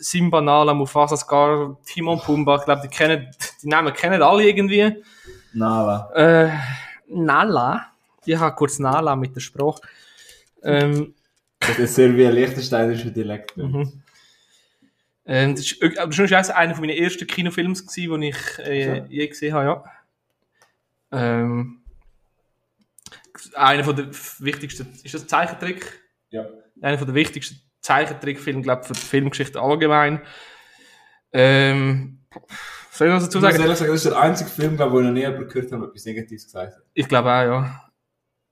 [0.00, 2.56] Simba, Nala, Mufasa, Scar, Timon, Pumba.
[2.56, 3.28] Ich glaube, die kennen,
[3.62, 5.02] die Namen kennen alle irgendwie.
[5.52, 6.10] Nala.
[6.14, 6.50] Äh,
[7.08, 7.88] Nala.
[8.24, 9.80] Ich habe kurz Nala mit der Sprache.
[10.62, 11.14] Ähm,
[11.60, 13.56] Das ist sehr wie ein liechtensteinischer Dialekt.
[13.56, 14.02] mhm.
[15.26, 19.06] Ähm, das ist, ist eines einer meiner ersten Kinofilms gewesen, den ich äh, So.
[19.12, 19.84] je gesehen habe, ja.
[21.12, 21.82] Ähm,
[23.54, 24.06] einer von der
[24.38, 26.00] wichtigsten, ist das Zeichentrick?
[26.30, 26.46] Ja.
[26.80, 30.20] Einer von der wichtigsten Zeichentrickfilme, glaube ich, für die Filmgeschichte allgemein.
[31.32, 32.20] Ähm,
[32.90, 33.62] soll ich noch dazu Ich muss sagen?
[33.62, 35.86] ehrlich sagen, das ist der einzige Film, glaube ich, wo ich noch nie gehört habe,
[35.86, 36.82] etwas Negatives gesagt hat.
[36.94, 37.90] Ich glaube auch, ja.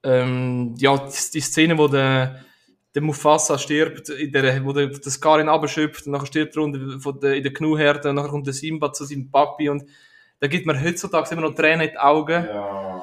[0.02, 2.44] Ähm, ja, die, die Szene, wo der,
[2.94, 7.00] der Mufasa stirbt, in der, wo der, der Scarin abschöpft, und nachher stirbt er unter,
[7.00, 9.84] von der, in der Gnu-Herde, und nachher kommt der Simba zu seinem Papi, und
[10.40, 12.44] da gibt mir heutzutage immer noch Tränen in die Augen.
[12.44, 13.02] Ja.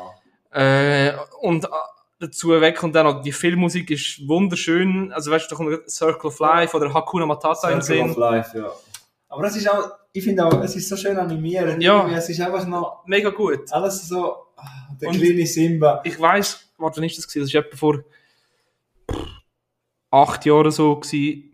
[0.54, 1.68] Äh, und äh,
[2.20, 6.28] dazu weg kommt dann noch, die Filmmusik ist wunderschön, also weißt du, da kommt Circle
[6.28, 8.12] of Life oder Hakuna Matata im Circle Sinn.
[8.12, 8.72] of Life, ja.
[9.30, 11.82] Aber es ist auch, ich finde auch, es ist so schön animiert.
[11.82, 12.08] Ja.
[12.10, 13.72] Es ist einfach noch Mega gut.
[13.72, 14.64] alles so, ah,
[15.02, 16.02] der Und- kleine Simba.
[16.04, 17.46] ich weiß, warte, wann ist das gewesen?
[17.46, 18.04] Das war etwa vor
[20.12, 21.54] acht Jahren so gewesen.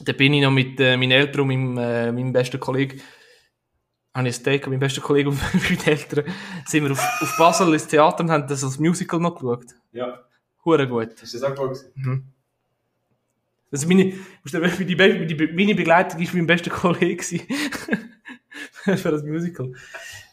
[0.00, 3.00] Da bin ich noch mit äh, meinen Eltern und meinem, äh, meinem besten Kollegen,
[4.14, 6.24] habe ich ein Steak und meinem besten Kollegen und meinen Eltern,
[6.66, 9.74] sind wir auf, auf Basel ins Theater und haben das als Musical noch geschaut.
[9.92, 10.20] Ja.
[10.64, 11.22] Hure gut.
[11.22, 12.32] Ist das auch gut gewesen?
[13.72, 14.12] Also meine,
[14.44, 14.86] Be-
[15.26, 17.22] die, meine Begleitung ist mein bester Kollege
[18.84, 19.72] für das Musical.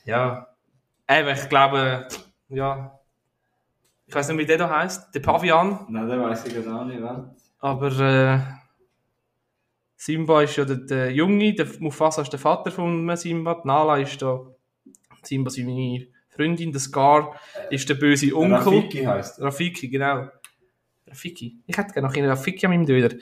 [0.06, 0.48] Ja.
[1.10, 2.08] Eben, ich glaube,
[2.50, 3.00] ja.
[4.06, 5.14] Ich weiß nicht, wie der da heisst.
[5.16, 5.86] Der Pavian.
[5.90, 7.02] Nein, der weiß ich auch nicht.
[7.64, 8.40] Aber äh,
[9.96, 14.00] Simba ist ja der, der Junge, der Mufasa ist der Vater von Simba, die Nala
[14.00, 14.46] ist da
[15.22, 18.58] Simba seine Freundin, der Scar ist der böse Onkel.
[18.58, 19.46] Rafiki heisst er.
[19.46, 20.28] Rafiki, genau.
[21.08, 21.56] Rafiki.
[21.66, 23.16] Ich hätte gerne noch einen Rafiki an meinem Döder.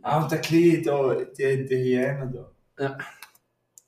[0.00, 2.82] Ah, der kleine da, die, die Hyäne da.
[2.82, 2.98] Ja.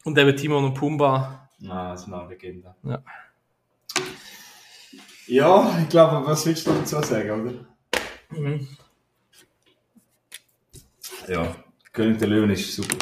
[0.04, 1.48] Und eben Timon und Pumba.
[1.61, 2.74] Nein, das ist eine Legende.
[2.82, 3.02] Ja.
[5.28, 8.38] Ja, ich glaube, was willst du dazu sagen, oder?
[8.38, 8.68] Mhm.
[11.28, 11.54] Ja.
[11.92, 12.96] König der Löwen ist super.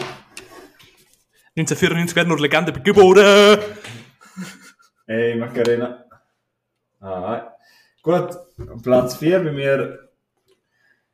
[1.57, 3.59] 1994 werden nur Legende geboren.
[5.07, 6.05] Hey, Macarena.
[7.01, 7.55] Ah.
[8.03, 8.31] Gut,
[8.83, 10.11] Platz 4 bei mir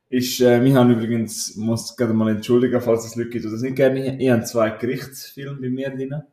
[0.09, 3.61] ist, äh, wir haben übrigens, muss gerade mal entschuldigen, falls es Leute gibt, die das
[3.61, 6.23] nicht gerne, ich habe zwei Gerichtsfilme bei mir drin.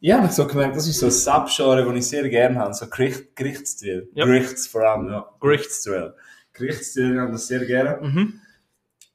[0.00, 2.86] Ich habe so gemerkt, das ist so ein Subgenre, das ich sehr gerne habe, so
[2.88, 4.08] Gericht, Gerichtsstil.
[4.14, 4.26] Ja.
[4.26, 5.28] Gerichts vor allem, ja.
[5.40, 5.84] Gerichts.
[5.84, 6.14] Gerichtsstil.
[6.52, 7.98] Gerichtsstil, ich habe das sehr gerne.
[8.00, 8.40] Mhm.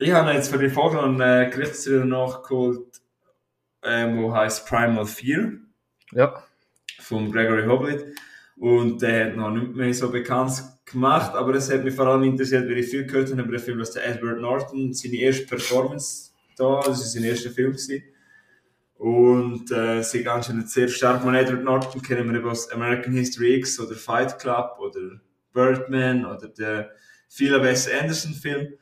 [0.01, 3.01] Ich habe jetzt für die Folge einen Gerichtsstil nachgeholt,
[3.83, 5.51] ähm, wo heißt Primal Fear
[6.13, 6.41] Ja.
[7.01, 8.05] von Gregory Hoblit.
[8.55, 12.23] Und der hat noch nicht mehr so bekannt gemacht, aber es hat mich vor allem
[12.23, 15.45] interessiert, weil ich viel gehört habe über den Film, dass der Edward Norton seine erste
[15.45, 17.71] Performance da, das war sein erster Film.
[17.71, 18.03] Gewesen.
[18.95, 21.25] Und äh, sie ganz schön sehr stark.
[21.25, 25.19] Man Edward Norton kennen wir eben aus American History X oder Fight Club oder
[25.51, 26.91] Birdman oder der
[27.27, 28.73] viele Wes Anderson Film.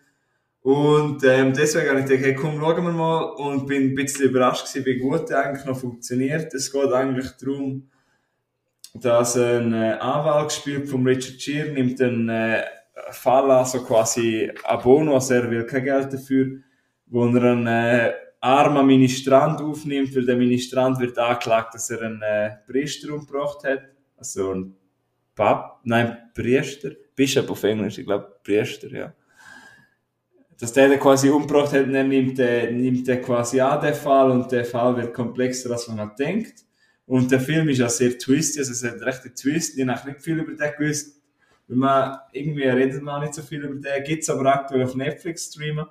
[0.67, 4.25] Und ähm, deswegen habe ich gedacht, hey, komm, schauen wir mal und bin ein bisschen
[4.25, 6.53] überrascht gewesen, wie gut der eigentlich noch funktioniert.
[6.53, 7.89] Es geht eigentlich darum,
[8.93, 12.65] dass ein äh, Anwalt gespielt von Richard Gere nimmt einen äh,
[13.11, 16.57] Fall an, so quasi a bono, also er will kein Geld dafür,
[17.05, 22.21] wo er einen äh, armen Ministrant aufnimmt, weil der Ministrant wird angeklagt, dass er einen
[22.21, 23.83] äh, Priester umgebracht hat,
[24.17, 24.75] also ein
[25.33, 29.13] Pap, nein, Priester, Bishop auf Englisch, ich glaube Priester, ja.
[30.59, 34.31] Dass der den quasi umgebracht hat, er nimmt, äh, nimmt der quasi an, den Fall,
[34.31, 36.65] und der Fall wird komplexer, als man halt denkt.
[37.05, 39.77] Und der Film ist auch sehr twisty, also es hat recht einen Twist.
[39.77, 41.21] Ich habe nicht viel über den gewusst,
[41.67, 44.95] weil man, irgendwie redet man auch nicht so viel über den, gibt's aber aktuell auf
[44.95, 45.85] Netflix streamen.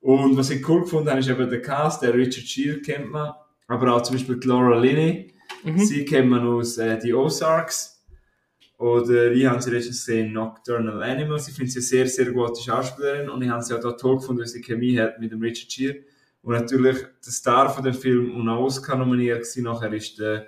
[0.00, 3.32] Und was ich cool gefunden habe, ist eben der Cast, der Richard Gere kennt man,
[3.68, 5.34] aber auch zum Beispiel die Laura Linney,
[5.76, 7.99] sie kennt man aus äh, die Ozarks.
[8.80, 11.48] Oder ich habe sie letztens gesehen, Nocturnal Animals.
[11.48, 14.16] Ich finde sie eine sehr, sehr gute Schauspielerin und ich habe sie auch da toll
[14.16, 15.96] gefunden, weil sie Chemie hat mit dem Richard Gere.
[16.40, 19.64] Und natürlich der Star von dem Film und auch Oscar nominiert gewesen.
[19.64, 20.46] Nachher ist der,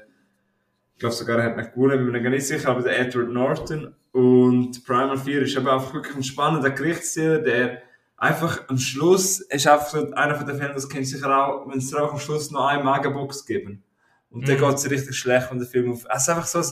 [0.95, 3.29] ich glaube sogar er hat nicht gewonnen, bin mir gar nicht sicher, aber der Edward
[3.29, 3.95] Norton.
[4.12, 7.83] Und Primal Fear ist eben einfach wirklich ein spannender Gerichtsstil, der
[8.16, 11.90] einfach am Schluss, ist einfach einer von den Filmen, das kennt sicher auch, wenn es
[11.90, 13.83] dir auch am Schluss noch eine Magenbox geben.
[14.31, 14.61] Und dann Mhm.
[14.61, 16.62] geht es richtig schlecht, wenn der Film auf, also einfach so,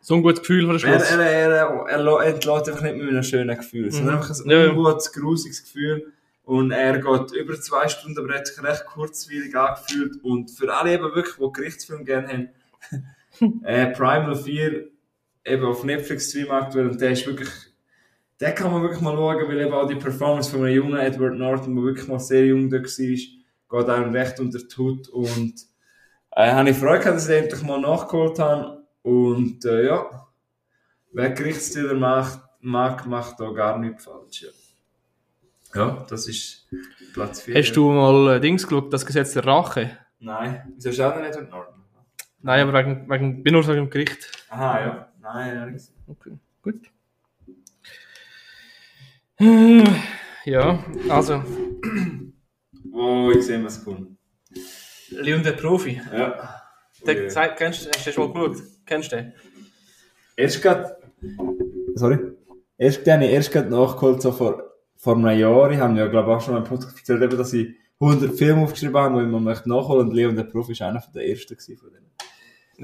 [0.00, 1.10] So ein gutes Gefühl von der er, Schluss.
[1.10, 1.50] er, er,
[1.88, 4.20] er, er entlässt einfach nicht mit einem schönen Gefühl, sondern Mhm.
[4.22, 6.12] einfach ein Ja, ungutes, grusiges Gefühl.
[6.44, 10.24] Und er geht über zwei Stunden, aber er hat sich recht kurzweilig angefühlt.
[10.24, 12.48] Und für alle eben wirklich, die Gerichtsfilme gerne haben,
[13.64, 14.88] äh, Primal 4
[15.44, 17.48] eben auf Netflix streamen aktuell und der ist wirklich,
[18.40, 21.34] den kann man wirklich mal schauen, weil eben auch die Performance von einem jungen Edward
[21.36, 25.54] Norton, der wirklich mal sehr jung da war, geht einem recht unter die Haut und
[26.32, 30.26] äh, habe ich Freude gehabt, dass ich den endlich mal nachgeholt habe und äh, ja,
[31.12, 34.46] wer Gerichtsstiller macht, mag, macht da gar nichts falsch.
[35.74, 36.68] Ja, ja das ist
[37.12, 37.54] Platz 4.
[37.56, 39.96] Hast du mal äh, Dings geschaut, das Gesetz der Rache?
[40.18, 41.74] Nein, wieso schaut er nicht Edward Norton?
[42.42, 44.30] Nein, aber wegen, wegen, bin nur wegen dem Gericht.
[44.50, 45.12] Aha, ja.
[45.20, 45.90] Nein, ja, nicht.
[46.06, 46.32] Okay,
[46.62, 46.80] gut.
[49.38, 49.84] Äh,
[50.44, 51.42] Ja, also,
[52.92, 54.16] Oh, ich sehe, was kommt.
[55.10, 56.00] Leon der Profi.
[56.12, 56.62] Ja.
[57.06, 57.28] Der, Okay.
[57.28, 58.66] zeig- kennst, du- hast du schon mal geschaut?
[58.90, 59.32] Kennst du den?
[60.36, 60.96] Erst grad.
[61.94, 62.18] Sorry.
[62.76, 66.08] Erst den habe ich erst grad nachgeholt, so vor vor einem Jahr, ich habe ja,
[66.08, 67.68] glaube ich, auch schon mal im Podcast erzählt, eben, dass ich
[68.00, 71.00] 100 Filme aufgeschrieben habe, die ich mir möchte nachholen und Leon der Profi ist einer
[71.00, 72.10] von der ersten von denen.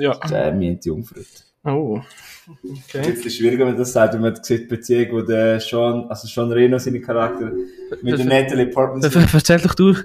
[0.02, 0.18] Ja.
[0.26, 1.20] Jamie und die Jungfrau.
[1.64, 2.00] Oh.
[2.48, 3.06] Okay.
[3.06, 5.60] Jetzt ist es schwieriger, wenn man das sagt, wenn man sieht die Beziehung, wo der
[5.60, 7.52] Sean, also Sean Reno, seine Charakter,
[8.00, 9.94] mit der Natalie Portman Erzähl doch du.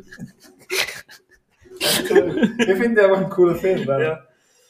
[1.80, 3.88] Ich finde einfach ein cooler Film.
[3.88, 4.20] Ja.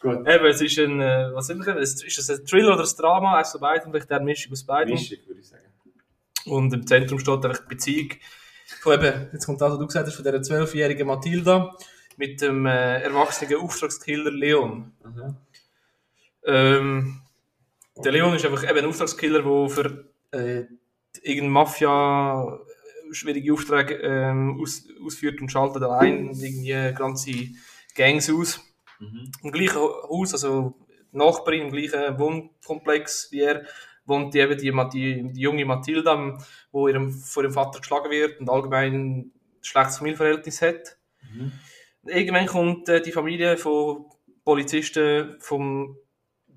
[0.01, 0.27] Gut.
[0.27, 1.77] Eben, es ist ein, äh, was sind wir?
[1.77, 3.37] Ist es ein Thriller oder ein Drama?
[3.37, 4.93] Eins von beiden, vielleicht eine Mischung aus beiden.
[4.93, 5.63] Mischung, würde ich sagen.
[6.45, 8.09] Und im Zentrum steht einfach die Beziehung
[8.79, 11.75] von eben, jetzt kommt das, was du gesagt hast, von dieser zwölfjährigen Mathilda
[12.17, 14.91] mit dem äh, erwachsenen Auftragskiller Leon.
[15.03, 15.35] Aha.
[16.45, 17.21] Ähm,
[18.03, 20.63] der Leon ist einfach eben ein Auftragskiller, der für äh,
[21.21, 22.59] irgendeine Mafia
[23.09, 27.31] äh, schwierige Aufträge ähm, aus, ausführt und schaltet allein irgendwie ganze
[27.95, 28.61] Gangs aus.
[29.43, 30.75] Im gleichen Haus, also
[31.11, 33.65] Nachbarin im gleichen Wohnkomplex wie er,
[34.05, 36.37] wohnt die, eben die, die, die junge Mathilda,
[36.71, 40.97] wo ihrem, von ihrem Vater geschlagen wird und allgemein ein schlechtes Familienverhältnis hat.
[42.05, 44.05] Irgendwann kommt äh, die Familie von
[44.43, 45.97] Polizisten vom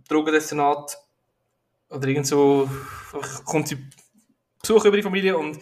[0.08, 0.98] Drogendestinat
[1.90, 2.68] oder irgend so,
[3.44, 3.78] kommt sie
[4.60, 5.58] Besuch über die Familie und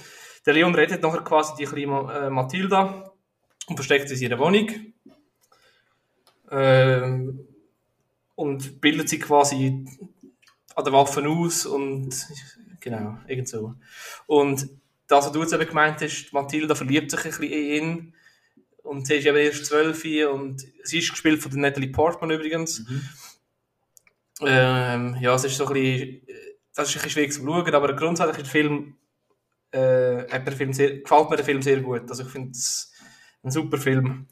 [0.47, 3.13] der Leon rettet nachher quasi die kleine äh, Mathilda
[3.67, 4.92] und versteckt sie in ihrer Wohnung.
[6.53, 7.49] Ähm,
[8.35, 9.85] und bildet sie quasi
[10.75, 12.15] an den Waffen aus und
[12.81, 13.75] genau, irgend so.
[14.27, 14.69] Und
[15.07, 18.15] das, was du jetzt eben gemeint hast, Mathilda verliebt sich ein bisschen in ihn
[18.83, 22.85] und sie ist eben erst zwölf und sie ist gespielt von der Natalie Portman übrigens.
[24.41, 26.23] Ähm, ja, es ist so ein bisschen,
[26.75, 28.97] das ist ein bisschen schwierig zu schauen, aber grundsätzlich ist der Film,
[29.71, 32.09] äh, hat mir der Film sehr, gefällt mir der Film sehr gut.
[32.09, 32.93] Also ich finde es
[33.43, 34.27] ein super Film.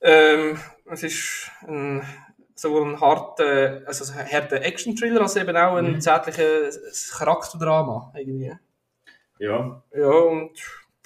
[0.00, 0.58] Ähm,
[0.90, 2.02] es ist ein,
[2.54, 8.12] sowohl ein harter, also ein harter Action-Thriller, als eben auch ein zärtliches Charakterdrama.
[8.16, 8.52] Irgendwie.
[9.38, 9.82] Ja.
[9.94, 10.50] Ja, und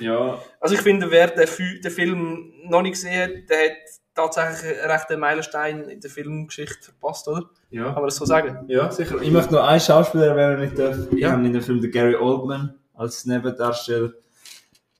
[0.00, 0.38] Ja.
[0.60, 1.48] also ich finde, wer den,
[1.82, 3.76] den Film noch nicht gesehen hat, der hat
[4.14, 7.44] tatsächlich einen rechten Meilenstein in der Filmgeschichte verpasst, oder?
[7.70, 7.84] Ja.
[7.86, 8.64] Kann man das so sagen?
[8.68, 9.20] Ja, sicher.
[9.20, 10.96] Ich möchte noch einen Schauspieler erwähnen, nicht darf.
[11.12, 11.32] Ich Ja.
[11.32, 14.12] habe in dem Film den Gary Oldman als Nebendarsteller.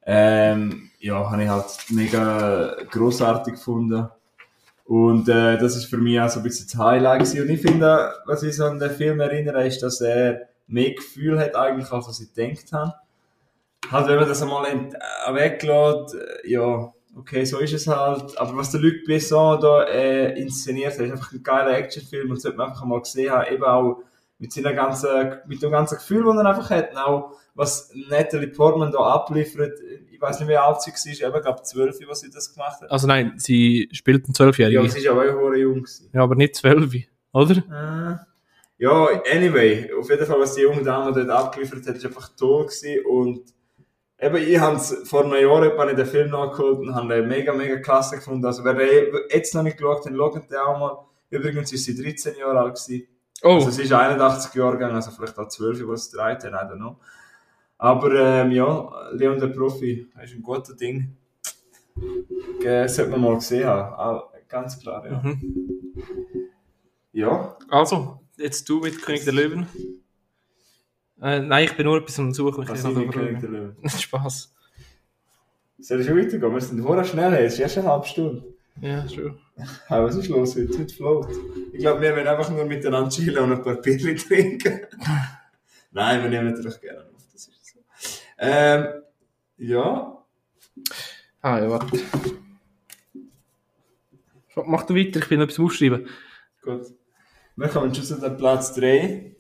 [0.07, 4.09] Ähm, ja, habe ich halt mega großartig gefunden.
[4.85, 7.43] Und äh, das ist für mich auch so ein bisschen das Highlight gewesen.
[7.43, 11.39] Und ich finde, was ich so an den Film erinnere, ist, dass er mehr Gefühl
[11.39, 12.95] hat eigentlich, als was ich gedacht habe.
[13.91, 18.37] Halt, wenn man das einmal äh, weglässt, äh, ja, okay, so ist es halt.
[18.39, 22.41] Aber was der Luc Besson da äh, inszeniert hat, ist einfach ein geiler Actionfilm und
[22.41, 24.03] sollte man einfach mal gesehen haben, eben auch
[24.39, 28.49] mit seiner ganzen, mit dem ganzen Gefühl, das er einfach hat, und auch was Natalie
[28.49, 29.79] Portman da abliefert.
[30.25, 32.81] Ich weiß nicht, wie alt sie war, aber ich glaube zwölf, was sie das gemacht
[32.81, 32.91] hat.
[32.91, 36.09] Also nein, sie spielt einen Ja, sie ist aber auch hure jung gewesen.
[36.13, 36.93] Ja, aber nicht zwölf,
[37.33, 37.57] oder?
[37.57, 38.17] Äh,
[38.79, 42.67] Ja, anyway, auf jeden Fall, was die junge Dame dort abgeliefert hat, ist einfach toll
[42.67, 43.55] gewesen und
[44.21, 47.77] eben, ich habe vor einem Jahr in den Film nachgeholt und habe den mega, mega
[47.77, 48.45] klasse gefunden.
[48.47, 48.75] Also, wer
[49.31, 50.99] jetzt noch nicht geschaut hat, schaut den auch mal.
[51.31, 53.07] Übrigens ist sie 13 Jahre alt gewesen.
[53.43, 56.55] Oh, Also, sie ist 81 Jahre gegangen, also vielleicht auch 12, was sie gedreht haben,
[56.55, 56.97] I don't know.
[57.79, 61.17] Aber, ähm, ja, Leon der Profi, das ist ein guter Ding.
[62.65, 63.95] Äh, sollte man mal gesehen haben.
[63.95, 65.21] Ah, ganz klar, ja.
[65.23, 65.75] Mhm.
[67.13, 69.67] Ja, also, jetzt du mit König der Löwen.
[71.23, 72.65] Äh, nein, ich bin nur etwas am Suchen.
[72.65, 73.89] Ich was die noch König der Löwen?
[73.89, 74.53] Spaß.
[75.79, 76.53] Soll ich schon weitergehen?
[76.53, 78.55] Wir sind hure schnell, es ist erst eine halbe Stunde.
[78.81, 79.39] Ja, schon.
[79.87, 80.77] Hey, was ist los heute?
[80.79, 81.29] Heute float.
[81.73, 84.81] Ich glaube, wir werden einfach nur miteinander chillen und ein paar Bierchen trinken.
[85.93, 87.79] Nein, wir nehmen natürlich gerne auf, das ist so.
[88.39, 88.87] Ähm,
[89.59, 90.11] ja,
[91.41, 92.01] Ah, ja, warte.
[94.67, 96.09] Mach du weiter, ich bin noch etwas am aufschreiben.
[96.63, 96.87] gut.
[97.57, 99.37] Wir kommen schon zu Platz 3.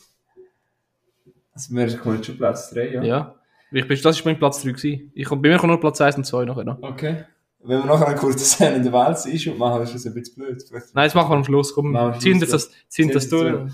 [1.52, 3.02] Also, wir kommen schon Platz 3, ja?
[3.02, 3.34] Ja.
[3.72, 5.10] Ich bin, das war mein Platz 3 gewesen.
[5.14, 6.80] Ich bei mir kommt nur Platz 1 und 2 nachher noch.
[6.82, 7.24] Okay.
[7.60, 10.34] Wenn wir nachher einen kurzen Szene in der Welt sind, machen, ist das ein bisschen
[10.36, 10.62] blöd.
[10.62, 11.74] Vielleicht Nein, das machen wir am Schluss.
[11.74, 13.72] Komm, ziehen das, ziehen das durch.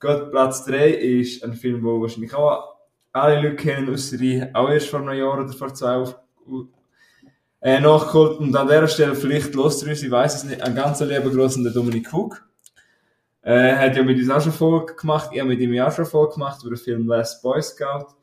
[0.00, 2.79] Gut, Platz 3 ist ein Film, wo wahrscheinlich auch
[3.12, 6.16] alle Leute kennen, außer ich, auch erst vor einem Jahr oder vor zwei auf,
[7.60, 8.38] äh, nachgeholt.
[8.38, 11.64] Und an dieser Stelle vielleicht los uns, ich weiß es nicht, ein ganz lieber grossen
[11.64, 12.46] der Dominik Cook.
[13.42, 16.04] Äh, hat ja mit uns auch schon Folge gemacht, ich habe mit ihm auch schon
[16.04, 18.14] Folge gemacht über den Film Last Boy Scout.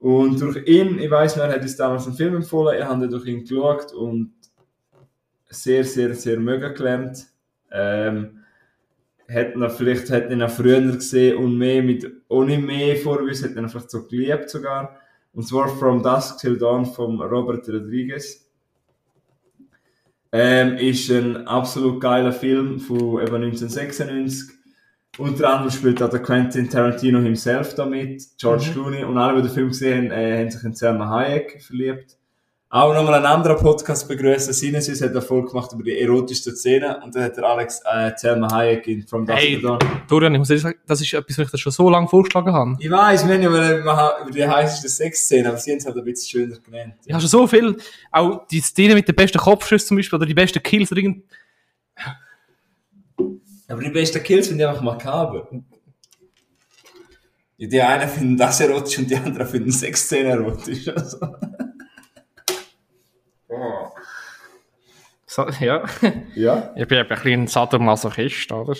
[0.00, 3.08] Und durch ihn, ich weiß noch, er hat uns damals einen Film empfohlen, ich habe
[3.08, 4.32] durch ihn geschaut und
[5.48, 7.26] sehr, sehr, sehr mögen gelernt.
[7.70, 8.37] Ähm,
[9.28, 13.58] hätten ihn vielleicht hätten ihn auch früher gesehen und mehr mit, ohne mehr Vorwissen, hätten
[13.58, 14.96] ihn vielleicht so geliebt sogar.
[15.32, 18.46] Und zwar From Dusk Till Dawn von Robert Rodriguez.
[20.32, 24.56] Ähm, ist ein absolut geiler Film von eben 1996.
[25.16, 28.72] Unter anderem spielt auch der Quentin Tarantino himself damit, George Mhm.
[28.72, 32.16] Clooney und alle, die den Film gesehen haben, äh, haben sich in Selma Hayek verliebt.
[32.70, 34.52] Auch nochmal ein anderer Podcast begrüßen.
[34.52, 38.12] Sinnesis hat eine Folge gemacht über die erotischsten Szenen und dann hat der Alex äh,
[38.14, 39.62] Selma Hayek in From Dusk Hey.
[39.62, 39.78] Dawn.
[40.06, 42.52] Dorian, ich muss ehrlich sagen, das ist etwas, was ich dir schon so lange vorgeschlagen
[42.52, 42.76] habe.
[42.78, 43.48] Ich weiß, wir haben ja
[44.20, 46.94] über die heißeste Sexszene, aber sie haben es halt ein bisschen schöner genannt.
[47.06, 47.74] Ich habe schon so viel,
[48.12, 51.24] auch die Szene mit den besten Kopfschüssen zum Beispiel, oder die besten Kills, oder irgend...
[53.66, 55.48] Aber die besten Kills sind einfach makaber.
[57.56, 60.86] Ja, Die einen finden das erotisch und die anderen finden Sexszene erotisch.
[60.88, 61.18] Also.
[65.26, 65.84] So, ja.
[66.34, 66.72] Ja.
[66.74, 68.74] ich bin ein bisschen ein Sadomasochist, oder?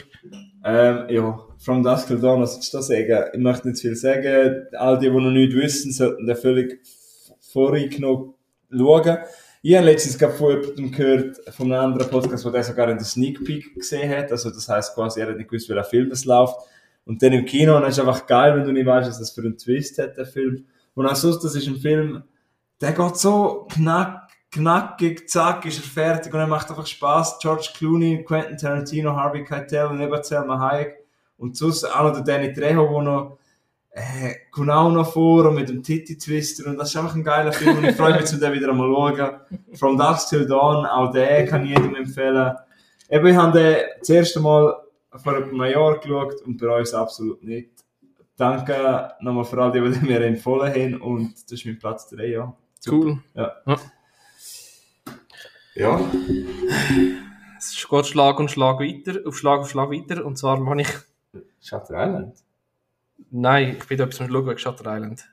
[0.64, 3.30] Ähm, ja, From Dusk Till Dawn, was soll ich da sagen?
[3.34, 4.66] Ich möchte nicht viel sagen.
[4.72, 6.80] All die, die noch nicht wissen, sollten da völlig
[7.52, 8.34] voreingenommen
[8.70, 9.18] schauen.
[9.60, 12.96] Ich habe letztens gerade von jemandem gehört, von einem anderen Podcast, wo der sogar in
[12.96, 14.30] der Sneak Peek gesehen hat.
[14.30, 16.56] Also das heisst quasi, er hat nicht gewusst, welcher Film es läuft.
[17.04, 19.32] Und dann im Kino, und das ist einfach geil, wenn du nicht weißt, was das
[19.32, 20.66] für einen Twist hat, der Film.
[20.94, 22.22] Und auch sonst, das ist ein Film,
[22.80, 27.38] der geht so knack, knackig, zack, ist er fertig und er macht einfach Spaß.
[27.40, 30.96] George Clooney, Quentin Tarantino, Harvey Keitel und eben Selma Hayek.
[31.36, 33.38] Und sonst auch noch der Danny Trejo, der noch
[33.98, 37.24] äh, kommt auch noch vor und mit dem Titi Twister und das ist einfach ein
[37.24, 39.40] geiler Film und ich freue mich, zu den wieder einmal schauen.
[39.74, 42.54] From Dusk Till Dawn, auch den kann ich jedem empfehlen.
[43.10, 44.76] Eben, ich habe den das erste Mal
[45.16, 47.70] vor einem Jahr geschaut und bei uns absolut nicht.
[48.36, 52.26] Danke nochmal für all die, die mir empfohlen haben und das ist mein Platz 3,
[52.26, 52.54] ja.
[52.86, 53.18] Cool.
[53.34, 53.52] Ja.
[53.66, 53.76] Ja.
[55.78, 56.00] Ja.
[57.56, 60.24] Es geht Schlag und Schlag weiter, auf Schlag auf Schlag weiter.
[60.24, 60.88] Und zwar mache ich...
[61.62, 62.36] Shutter Island.
[63.30, 65.28] Nein, ich bin da etwas am Schauen wegen Shutter Island.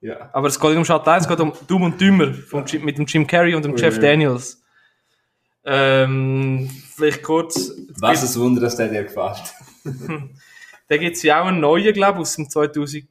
[0.00, 0.30] Ja.
[0.32, 2.84] Aber es geht nicht um Shutter Island, es geht um Dumm und Dümmer vom Jim,
[2.84, 3.98] mit dem Jim Carrey und dem Ui, Jeff.
[3.98, 4.62] Daniels.
[5.64, 7.70] Ähm, vielleicht kurz...
[8.00, 9.54] Was ein Wunder, dass der dir gefällt.
[10.86, 13.06] Da gibt es ja auch einen neuen, glaube ich, aus dem 2000...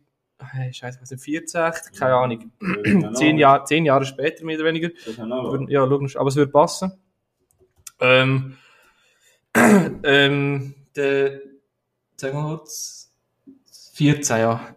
[0.52, 1.72] Hey, Scheiße, was ist 14?
[1.98, 2.52] Keine Ahnung.
[3.14, 4.90] Zehn, Jahr, zehn Jahre später, mehr oder weniger.
[5.70, 6.92] Ja, logisch, aber es würde passen.
[8.00, 8.58] Ähm,
[9.56, 11.40] ähm, der,
[12.16, 13.12] sagen wir kurz,
[13.94, 14.76] 14, ja.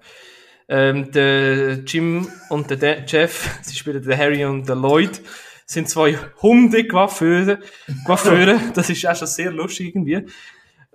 [0.69, 5.23] Ähm, der Jim und der De Jeff, sie spielen den Harry und den Lloyd,
[5.65, 7.61] sind zwei Hunde-Coiffeure.
[8.05, 10.27] Coiffeure, das ist auch schon sehr lustig irgendwie.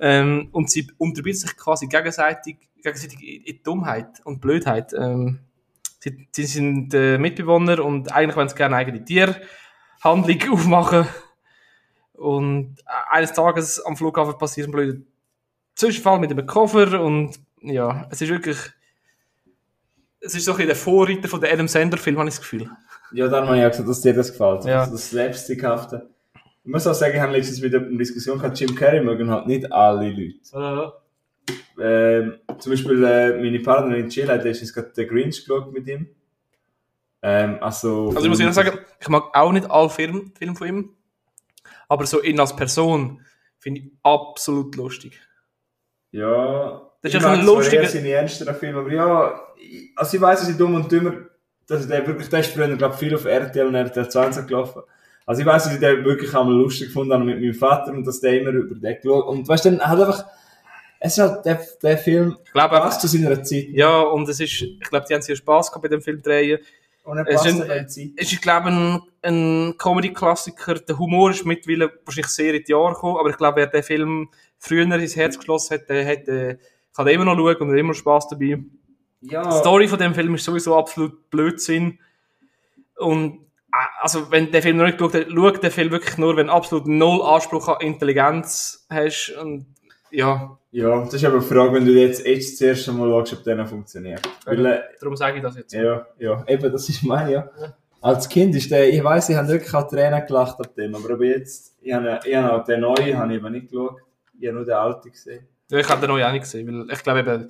[0.02, 4.94] Ähm, und sie unterbieten sich quasi gegenseitig, gegenseitig in Dummheit und Blödheit.
[4.94, 5.40] Ähm,
[6.00, 11.08] sie, sie sind äh, Mitbewohner und eigentlich wollen sie gerne eine eigene Tierhandlung aufmachen.
[12.14, 15.00] Und äh, eines Tages am Flughafen passiert ein blöder
[15.76, 18.58] Zwischenfall mit einem Koffer und ja, es ist wirklich
[20.22, 22.42] es ist so ein bisschen der Vorreiter von der Adam Sandler Film, habe ich das
[22.42, 22.70] Gefühl.
[23.12, 24.66] Ja, dann habe ich auch gesagt, dass dir das gefällt.
[24.66, 24.82] Ja.
[24.82, 26.10] Also das Slapstickhafte.
[26.64, 29.30] Ich muss auch sagen, ich habe letztens mit jemandem eine Diskussion gehabt, Jim Carrey mögen
[29.30, 30.94] halt nicht alle Leute.
[31.80, 36.08] Ähm, zum Beispiel äh, meine Partnerin Jill hat letztens gerade den Grinch geschaut mit ihm.
[37.24, 40.68] Ähm, also, Also ich muss ehrlich sagen, ich mag auch nicht alle Film, Filme von
[40.68, 40.90] ihm,
[41.88, 43.22] aber so ihn als Person
[43.58, 45.20] finde ich absolut lustig.
[46.12, 50.42] Ja, Das ist ich ein lustiger- seine ernsteren Filme, aber ja, ich- also ich weiss,
[50.42, 51.14] dass ich dumm und dümmer,
[51.68, 54.84] dass der wirklich, der ist früher, glaube viel auf RTL und RTL 20 gelaufen.
[55.26, 58.06] Also ich weiss, dass ich den wirklich einmal lustig gefunden habe mit meinem Vater und
[58.06, 60.26] dass der immer über den geschaut Und weißt du, dann hat einfach,
[61.00, 63.68] es ist halt, der, der Film Ich glaube einfach, passt zu seiner Zeit.
[63.70, 66.60] ja, und es ist, ich glaube, die haben sehr Spaß gehabt bei dem Film drehen.
[67.04, 68.10] Und er Es passt ist ein- der Zeit.
[68.18, 69.02] Es ist, glaube ich, ein,
[69.70, 70.76] ein Comedy-Klassiker.
[70.76, 73.84] Der Humor ist mittlerweile wahrscheinlich sehr in die Jahre gekommen, aber ich glaube, wer den
[73.84, 74.30] Film
[74.60, 76.58] früher ins Herz geschlossen hat, der hat, äh,
[76.96, 78.60] kann immer noch schauen und hat immer Spaß dabei.
[79.22, 82.00] Ja, Die Story von dem Film ist sowieso absolut Blödsinn.
[82.98, 83.40] Und
[84.02, 86.48] also, wenn du den Film noch nicht geschaut hast, schau den Film wirklich nur, wenn
[86.48, 89.34] du absolut null Anspruch an Intelligenz hast.
[89.42, 89.68] Und
[90.10, 93.34] ja, ja, das ist aber die Frage, wenn du jetzt echt das erste Mal schaust,
[93.34, 94.22] ob der noch funktioniert.
[94.46, 95.74] Weil, äh, darum sage ich das jetzt.
[95.74, 97.50] Ja, ja, eben, das ist mein, ja.
[98.02, 101.14] Als Kind ist der, ich weiss, ich habe wirklich auch Tränen gelacht ab dem, aber
[101.14, 103.98] ob jetzt, ich habe, ich habe auch den neuen, habe ich eben nicht geschaut.
[104.40, 105.48] Ich habe nur den alten gesehen.
[105.70, 107.48] Ja, ich habe den neuen auch nicht gesehen, weil ich glaube eben,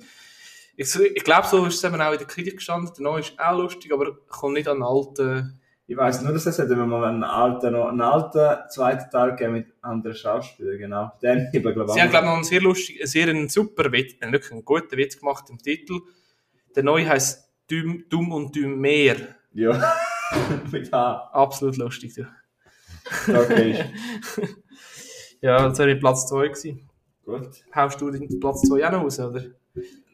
[0.76, 2.92] ich, ich glaube, so ist es eben auch in der Kritik gestanden.
[2.96, 5.60] Der neue ist auch lustig, aber kommt nicht an den alten.
[5.92, 9.66] Ich weiss nur, dass es hätte mal einen alten, einen alten zweiten Teil gegeben mit
[9.82, 11.12] anderen Schauspielern, genau.
[11.20, 14.32] Den eben, glaube Sie haben, glaube ich, einen sehr lustig, sehr einen super Witz, einen
[14.32, 16.00] wirklich einen guten Witz gemacht im Titel.
[16.74, 19.16] Der neue heißt Dumm, Dumm und Dumm mehr.
[19.52, 19.92] Ja.
[20.72, 21.30] mit H.
[21.30, 22.26] Absolut lustig, du.
[23.28, 23.84] Okay,
[25.42, 26.88] Ja, das wäre Platz 2 gewesen.
[27.22, 27.50] gut.
[27.74, 29.42] Haust du den Platz 2 auch noch raus, oder?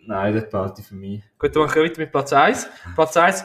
[0.04, 1.22] Nein, das ich für mich.
[1.38, 2.68] Gut, dann machen wir weiter mit Platz 1.
[2.96, 3.44] Platz 1,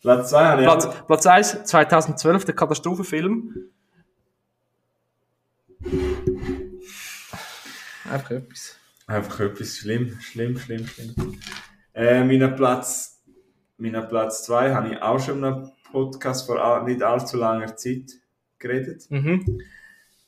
[0.00, 3.54] Platz 2 habe ich Platz, auch- Platz 1 2012, der Katastrophenfilm.
[8.10, 8.76] Einfach etwas.
[9.06, 11.14] Einfach etwas schlimm, schlimm, schlimm, schlimm.
[11.94, 13.22] Äh, meinen Platz,
[13.78, 17.76] meinen Platz 2 habe ich auch schon in einem Podcast vor all- nicht allzu langer
[17.76, 18.12] Zeit
[18.58, 19.06] geredet.
[19.10, 19.60] Mhm.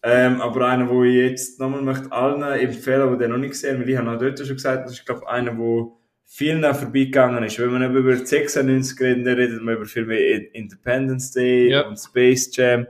[0.04, 3.74] Ähm, aber einer, wo ich jetzt nochmal möchte allen empfehlen, die den noch nicht gesehen
[3.76, 5.98] haben, weil ich habe auch dort schon gesagt, das ist, glaube ich, einer, wo
[6.34, 7.58] vielen auch vorbeigegangen ist.
[7.58, 11.70] Wenn man eben über die 96 redet, dann redet man über Filme wie Independence Day
[11.70, 11.82] Ja.
[11.82, 12.86] und Space Jam.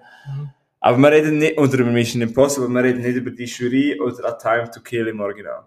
[0.79, 4.25] Aber man redet nicht, oder über Mission Impossible, man redet nicht über die Jury oder
[4.29, 5.65] A Time to Kill im Original.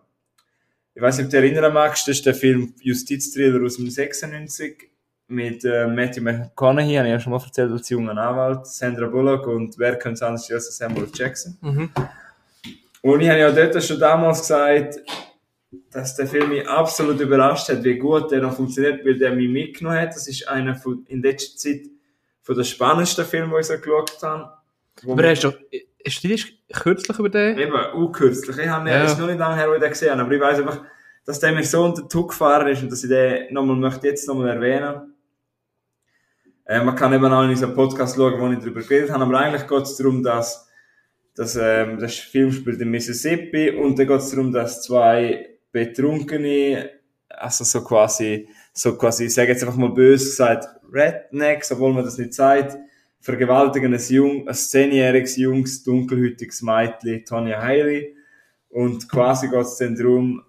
[0.93, 3.89] Ich weiß nicht, ob du dich erinnern magst, das ist der Film Justizthriller aus dem
[3.89, 4.89] 96
[5.28, 9.47] mit äh, Matthew McConaughey, habe ich ja schon mal erzählt, als junger Anwalt, Sandra Bullock
[9.47, 11.57] und wer könnte es anders sein als Samuel Jackson.
[11.61, 11.89] Mhm.
[13.01, 14.99] Und ich habe ja dort schon damals gesagt,
[15.91, 19.49] dass der Film mich absolut überrascht hat, wie gut der noch funktioniert, weil der mich
[19.49, 20.09] mitgenommen hat.
[20.15, 21.82] Das ist einer von, in letzter Zeit
[22.41, 24.51] von den spannendsten Filmen, die ich so geschaut habe.
[25.07, 25.51] Aber hast du,
[26.05, 27.57] hast du dich kürzlich über den?
[27.57, 28.57] Eben, auch kürzlich.
[28.57, 29.03] Ich habe Ja.
[29.03, 30.82] ist noch nicht lange her, wo ich den gesehen habe, aber ich weiß einfach,
[31.26, 34.07] dass der mir so unter den Tug gefahren ist und dass ich den nochmal möchte
[34.07, 35.13] jetzt nochmal erwähnen.
[36.65, 39.39] Äh, man kann eben auch in unserem Podcast schauen, wo ich darüber geredet habe, aber
[39.39, 40.67] eigentlich geht es darum, dass,
[41.36, 46.89] dass ähm, das Film spielt in Mississippi und dann geht es darum, dass zwei Betrunkene,
[47.28, 52.05] also so quasi, so quasi, ich sage jetzt einfach mal böse gesagt, Rednecks, obwohl man
[52.05, 52.78] das nicht sagt,
[53.19, 58.15] vergewaltigen ein, jung, ein zehnjähriges, junges, dunkelhütiges Mädchen, Tonya Haley.
[58.69, 60.43] Und quasi geht es dann darum,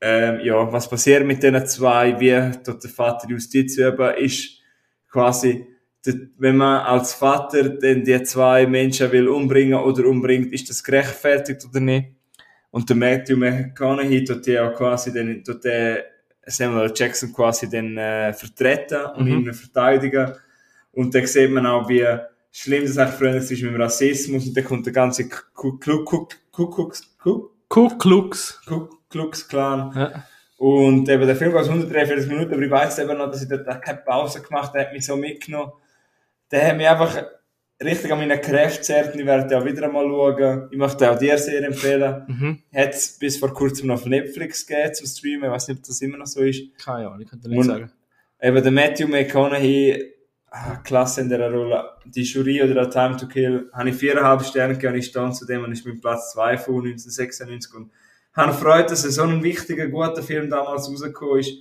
[0.00, 4.60] ähm, ja, was passiert mit diesen zwei, wie tut der Vater Justiz üben, ist
[5.08, 5.64] quasi,
[6.38, 11.64] wenn man als Vater dann die zwei Menschen will umbringen oder umbringt, ist das gerechtfertigt
[11.70, 12.15] oder nicht?
[12.70, 16.04] Und der Matthew McConaughey tut ja quasi den, tut der
[16.46, 19.46] Samuel Jackson quasi dann äh, vertreten und Mhm.
[19.48, 20.32] ihn verteidigen.
[20.92, 22.06] Und dann sieht man auch, wie
[22.52, 26.04] schlimm das eigentlich früher ist mit dem Rassismus und dann kommt der ganze Ku Ku
[26.04, 28.60] Ku Ku Ku Ku Ku Klux.
[28.66, 29.92] Ku Klux Klan.
[29.94, 30.24] Ja.
[30.58, 33.66] Und eben der Film geht 143 Minuten, aber ich weiß eben noch, dass ich dort
[33.82, 35.72] keine Pause gemacht habe, hat mich so mitgenommen.
[36.50, 37.24] Der hat mich einfach
[37.82, 40.68] richtig an meine Kräfte zerrt und ich werde auch wieder einmal schauen.
[40.70, 42.24] Ich möchte auch dir sehr empfehlen.
[42.26, 42.62] Mhm.
[42.74, 45.84] Hat es bis vor kurzem noch auf Netflix gegeben zum Streamen, ich weiß nicht, ob
[45.86, 46.62] das immer noch so ist.
[46.82, 47.92] Keine Ahnung, ich könnte nicht Und- sagen.
[48.40, 50.12] Eben der Matthew McConaughey,
[50.50, 51.84] ah, klasse in dieser Rolle.
[52.04, 55.34] Die Jury oder A Time to Kill, habe ich viereinhalb Sterne gegeben und ich stand
[55.36, 57.90] zu dem und ist mein Platz 2 von 1996 und
[58.34, 61.52] habe Freude, dass so ein wichtiger, guter Film damals rausgekommen ist.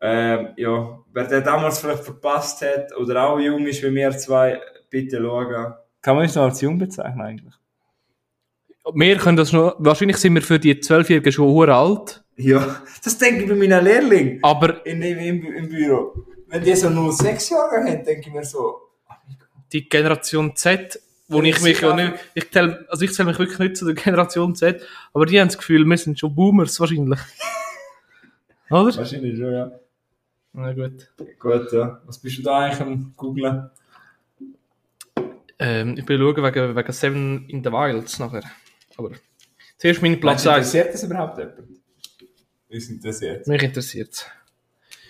[0.00, 4.60] Ähm, ja, wer den damals vielleicht verpasst hat oder auch jung ist wie wir zwei,
[4.92, 5.74] bitte schauen.
[6.02, 7.54] Kann man uns noch als jung bezeichnen eigentlich?
[8.94, 13.44] Wir können das noch, wahrscheinlich sind wir für die Zwölfjährigen schon alt, Ja, das denke
[13.44, 16.14] ich bei meinen Lehrlingen aber in, im, im, im Büro.
[16.48, 18.76] Wenn die so nur sechs Jahre haben, denke ich mir so,
[19.72, 23.58] die Generation Z, wo ich mich ja nicht, ich tell, also ich zähle mich wirklich
[23.58, 24.82] nicht zu der Generation Z,
[25.14, 27.20] aber die haben das Gefühl, wir sind schon Boomers wahrscheinlich.
[28.68, 28.96] Oder?
[28.96, 29.72] wahrscheinlich schon, ja.
[30.54, 31.08] Na gut.
[31.38, 32.02] Gut, ja.
[32.04, 33.70] Was bist du da eigentlich am googlen?
[35.62, 38.42] Ähm, ich will schauen wegen, wegen Seven in the Wilds nachher.
[38.96, 39.12] Aber
[39.78, 40.66] zuerst mein Platz Platz 1.
[40.74, 41.58] interessiert das überhaupt jemand?
[42.68, 43.46] Uns interessiert.
[43.46, 44.26] Mich interessiert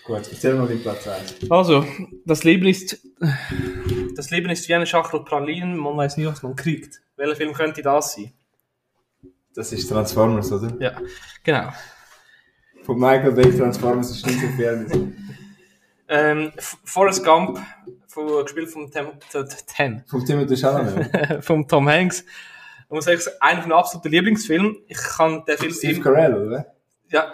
[0.03, 1.49] Gut, erzähl mal den Platz 1.
[1.49, 1.85] Also,
[2.25, 2.99] das Leben ist,
[4.17, 7.01] das Leben ist wie eine Schachtel Pralinen, man weiß nie, was man kriegt.
[7.15, 8.33] Welcher Film könnte das sein?
[9.55, 10.75] Das ist Transformers, oder?
[10.79, 10.99] Ja,
[11.43, 11.69] genau.
[12.81, 15.15] Von Michael Bay Transformers ist nicht so viel.
[16.09, 17.59] Ähm, Forrest Gump,
[18.13, 21.43] von, gespielt vom, Tem, T- T- Ten, Vom Timothy Chalamet.
[21.43, 22.21] vom Tom Hanks.
[22.21, 24.75] Ich muss sagen, einer meiner absoluten Lieblingsfilme.
[24.87, 26.73] Ich kann den Film Steve Carell, oder?
[27.09, 27.33] ja,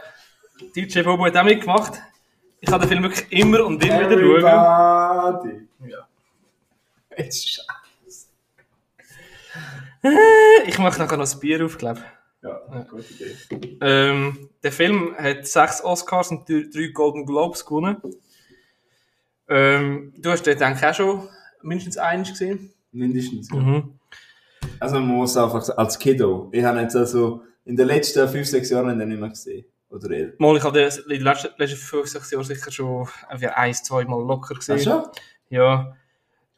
[0.75, 2.01] DJ Bobo hat auch mitgemacht.
[2.61, 5.67] Ich kann den Film wirklich immer und immer wieder schauen.
[5.87, 6.07] Ja.
[7.17, 7.65] Jetzt ist
[10.65, 12.01] Ich mache nachher noch ein Bier auf, glaube
[12.41, 13.77] Ja, gute Idee.
[13.81, 17.97] Ähm, der Film hat sechs Oscars und drei Golden Globes gewonnen.
[19.49, 21.27] Ähm, du hast den eigentlich auch schon
[21.61, 22.71] mindestens eins gesehen.
[22.91, 23.49] Mindestens.
[23.51, 23.57] Ja.
[23.57, 23.99] Mhm.
[24.79, 26.49] Also man muss einfach sagen, als Kiddo.
[26.51, 29.65] Ich habe jetzt also in den letzten 5, 6 Jahren den nicht mehr gesehen.
[29.89, 30.33] Oder eher.
[30.37, 33.81] Mal, ich habe den in den letzten, letzten fünf, sechs Jahren sicher schon irgendwie eins,
[33.83, 34.77] zwei Mal locker gesehen.
[34.79, 35.03] Ach schon?
[35.49, 35.95] Ja.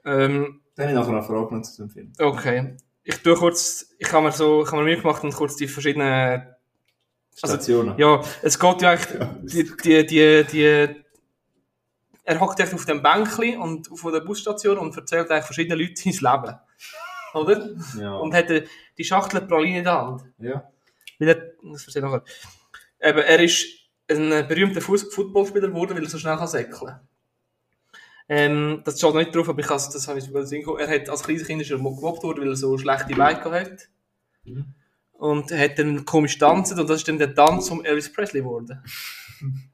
[0.03, 2.11] Ähm, Dann habe ich nachher noch Fragen zu dem Film.
[2.19, 2.75] okay.
[3.03, 6.41] Ich tue kurz, ich habe mir so, ich habe mir mitgemacht und kurz die verschiedenen,
[7.41, 7.97] Also, Stationen.
[7.97, 9.07] ja, es geht ja eigentlich,
[9.43, 10.95] die, die, die, die,
[12.31, 15.95] er hockt echt auf dem Bänkli und von der Busstation und erzählt eigentlich verschiedenen Leuten
[15.95, 16.55] sein Leben.
[17.33, 17.69] Oder?
[17.97, 18.15] Ja.
[18.15, 18.49] Und hat
[18.97, 20.23] die Schachtel Praline in der Hand.
[20.39, 20.71] ja.
[21.19, 21.35] Weil er,
[21.71, 22.23] das verstehe ich nachher.
[22.99, 23.67] Eben, er ist
[24.09, 26.99] ein berühmter Fuß Footballspieler geworden, weil er so schnell kann säckeln
[28.27, 30.67] ähm, Das steht nicht drauf, aber ich kann, das habe ich über den.
[30.79, 33.87] Er hat als kleines Kind er gemobbt worden, weil er so schlechte Beine hat.
[34.43, 34.73] Mhm.
[35.13, 38.83] und hat dann komisch tanzt und das ist dann der Tanz vom Elvis Presley geworden.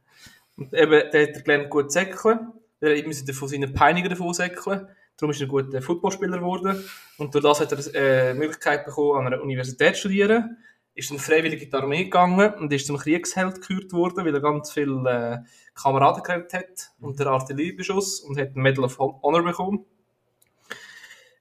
[0.57, 2.51] und eben, der hat er gelernt gut säckeln,
[2.81, 4.87] der musste von seinen Peinigern davon säckeln,
[5.17, 6.83] darum ist er ein guter Footballspieler geworden
[7.17, 10.57] und durch das hat er äh, die Möglichkeit bekommen, an einer Universität zu studieren,
[10.97, 14.41] ist dann freiwillig in die Armee gegangen und ist zum Kriegsheld gekürt worden, weil er
[14.41, 19.43] ganz viele äh, Kameraden gehabt hat und der Artilleriebeschuss und hat ein Medal of Honor
[19.43, 19.85] bekommen.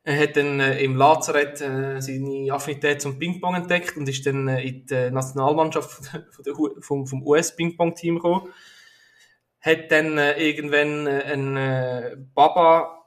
[0.05, 4.47] Er hat dann äh, im Lazarett äh, seine Affinität zum Ping-Pong entdeckt und ist dann
[4.47, 5.91] äh, in die Nationalmannschaft
[6.31, 8.53] von der, vom, vom US-Ping-Pong-Team gekommen.
[9.61, 13.05] Hat dann äh, irgendwann äh, ein äh, Baba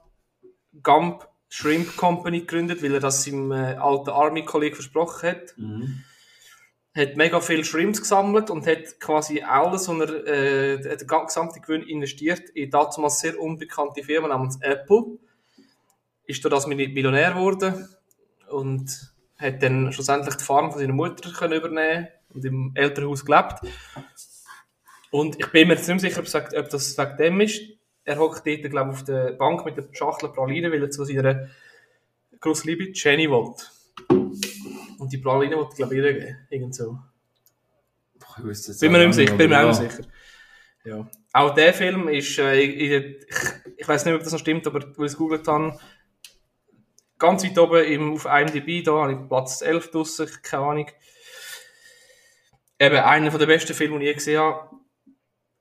[0.82, 5.54] Gump Shrimp Company gegründet, weil er das seinem äh, alten Army-Kollegen versprochen hat.
[6.94, 11.82] Hat mega viel Shrimps gesammelt und hat quasi alles, was er, äh, den gesamten Gewinn
[11.82, 15.18] investiert, in damals sehr unbekannte Firma namens Apple
[16.26, 17.88] ist durch das Mil- Millionär geworden
[18.48, 23.60] und hat dann schlussendlich die Farm von seiner Mutter können übernehmen und im Elternhaus gelebt.
[25.10, 26.32] Und ich bin mir jetzt nicht sicher, ob es
[26.70, 27.60] das wegen dem ist.
[28.04, 31.04] Er hockt dort, glaube ich, auf der Bank mit der Schachtel Praline, weil er zu
[31.04, 31.48] seiner
[32.40, 33.54] grossen Liebe Jenny will.
[34.98, 36.36] Und die Praline wollte, glaube ich, geben.
[36.48, 36.98] Irgend so.
[38.18, 39.34] Boah, ich wüsste jetzt Bin mir nicht sicher.
[39.34, 40.08] Bin mir auch nicht sicher.
[40.84, 41.10] Ja.
[41.32, 43.28] Auch der Film ist, äh, der, ich,
[43.76, 45.78] ich weiß nicht, ob das noch stimmt, aber weil ich es gegoogelt habe,
[47.18, 50.90] ganz weit oben im, auf IMDb, da habe ich Platz 11 draussen, keine Ahnung.
[52.78, 54.79] Eben einer der besten Filme, die ich je gesehen habe.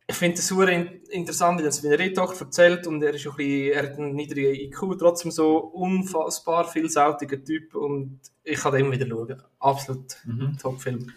[0.10, 3.36] Ich finde es super in, interessant, wie er seine Retochter erzählt und er ist ein
[3.36, 8.86] bisschen, er hat einen niedrigen IQ, trotzdem so unfassbar vielseitiger Typ und ich kann den
[8.86, 9.44] immer wieder schauen.
[9.60, 10.18] Absolut
[10.60, 11.12] Top-Film.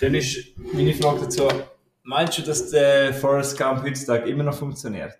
[0.00, 1.46] Dann ist meine Frage dazu,
[2.04, 5.18] meinst du, dass der Forrest Gump heutzutage immer noch funktioniert?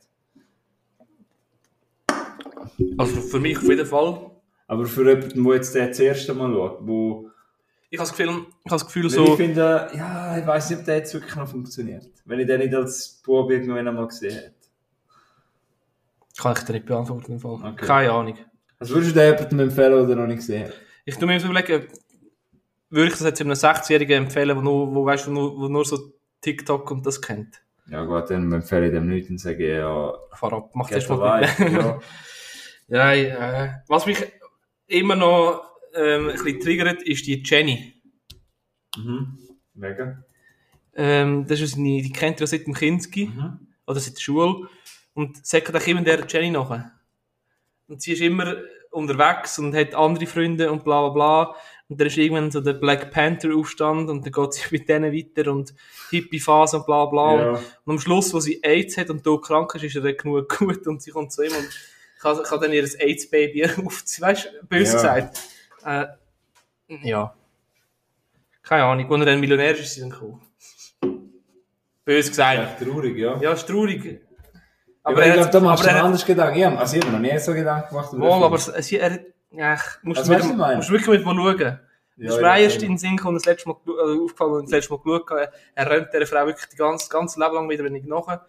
[2.96, 4.30] Also für mich auf jeden Fall.
[4.68, 7.27] Aber für jemanden, der jetzt den das erste Mal schaut, wo...
[7.90, 10.70] Ich habe das Gefühl, ich habe das Gefühl Weil so, ich finde, ja, ich weiß
[10.70, 12.06] nicht, ob der jetzt wirklich noch funktioniert.
[12.26, 14.54] Wenn ich den nicht als Bub irgendwann einmal gesehen hätte.
[16.36, 17.32] kann ich dir nicht beantworten.
[17.32, 17.52] Im Fall.
[17.52, 17.86] Okay.
[17.86, 18.36] Keine Ahnung.
[18.78, 20.74] Also würdest du den jemandem empfehlen, der noch nicht gesehen hat?
[21.06, 21.88] Ich tue mir so überlegen,
[22.90, 25.84] würde ich das jetzt einem 60-Jährigen empfehlen, der nur, wo, weißt, du, nur, wo nur
[25.84, 26.12] so
[26.42, 27.62] TikTok und das kennt?
[27.90, 31.40] Ja gut, dann empfehle ich dem nicht und sage, ja, Fahr ab, mach das mal
[31.40, 31.72] mit.
[31.72, 31.98] ja.
[32.88, 33.82] ja, ja.
[33.88, 34.18] Was mich
[34.86, 35.68] immer noch
[35.98, 37.94] ähm, ein bisschen triggert, ist die Jenny.
[38.96, 39.38] Mhm.
[39.74, 40.24] Mega.
[40.94, 43.68] Ähm, das ist eine, die kennt ihr seit dem Kinski, Mhm.
[43.86, 44.68] oder seit der Schule.
[45.14, 46.92] Und sagt auch immer der Jenny nachher.
[47.88, 48.56] Und sie ist immer
[48.90, 51.54] unterwegs und hat andere Freunde und bla bla bla.
[51.88, 55.12] Und dann ist irgendwann so der Black Panther Aufstand und dann geht sie mit denen
[55.12, 55.74] weiter und
[56.10, 57.36] Hippie-Phase und bla bla.
[57.36, 57.50] Ja.
[57.84, 60.48] Und am Schluss, wo sie AIDS hat und da krank ist, ist er dann genug
[60.58, 61.68] gut und sie kommt zu ihm und
[62.20, 64.26] kann, kann dann ihr AIDS-Baby aufziehen.
[64.26, 65.14] Weißt du, böse Ja.
[65.16, 65.40] gesagt.
[65.84, 66.06] Äh,
[67.02, 67.34] ja.
[68.62, 69.10] Keine Ahnung.
[69.10, 70.40] Als er dann Millionär ist, ist sie dann.
[72.04, 72.58] Böse gesagt.
[72.80, 73.38] Echt traurig, ja.
[73.40, 74.20] Ja, ist traurig.
[75.02, 76.58] Aber, er ich glaube, da machst du er anders Gedanken.
[76.58, 78.10] Ja, also ich habe noch nie so Gedanken gemacht.
[78.10, 78.22] Film.
[78.22, 79.20] aber es- er,
[79.52, 81.80] ja, musst Also, du weißt du, musst du wirklich mit mal schauen.
[82.20, 84.62] Ja, das ist ja, erst in den Sinn gekommen, das letzte Mal, also aufgefallen, ich
[84.64, 85.52] das letzte Mal geschaut habe.
[85.74, 88.40] Er rennt dieser Frau wirklich die ganze, ganze Leben lang wieder wenig nach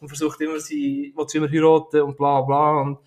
[0.00, 2.80] und versucht immer, sie, will sie immer heiraten und bla bla.
[2.82, 2.98] Und,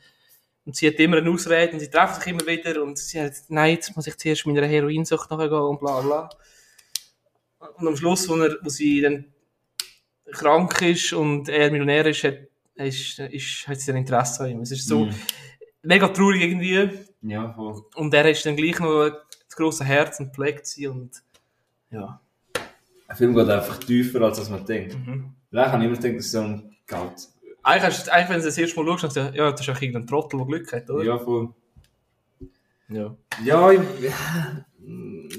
[0.68, 3.34] und sie hat immer eine Ausrede und sie treffen sich immer wieder und sie hat,
[3.48, 6.30] nein, jetzt muss ich zuerst meiner Heroinsucht nachgehen und bla bla.
[7.78, 9.26] Und am Schluss, wo, er, wo sie dann
[10.34, 12.38] krank ist und er Millionär ist, hat,
[12.76, 14.62] ist, ist, hat sie dann Interesse an ihm.
[14.62, 15.16] Es ist so Mhm.
[15.84, 16.90] mega traurig irgendwie.
[17.22, 17.84] Ja, voll.
[17.96, 19.10] Und er ist dann gleich noch
[19.48, 21.24] das grosse Herz und pflegt sie und
[21.92, 22.20] ja.
[23.08, 24.96] Ein Film geht einfach tiefer, als was man denkt.
[24.96, 25.34] Mhm.
[25.50, 27.30] Vielleicht habe ich immer gedacht, das ist so ein Geld.
[27.68, 29.62] Eigentlich, hast du- eigentlich, wenn du das erste Mal schaust, dann sagst du, ja, das
[29.62, 31.04] ist auch irgendein Trottel, der Glück hat, oder?
[31.04, 31.50] Ja, voll.
[32.90, 33.16] ja.
[33.44, 33.80] Ja, ich,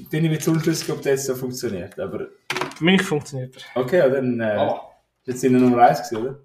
[0.09, 1.99] bin ich mit unschlüssig, ob das so funktioniert.
[1.99, 2.27] Aber
[2.77, 3.81] Für mich funktioniert er.
[3.81, 4.79] okay, ja, dann äh, Ah.
[5.25, 6.39] jetzt in der Nummer 1 gewesen, oder?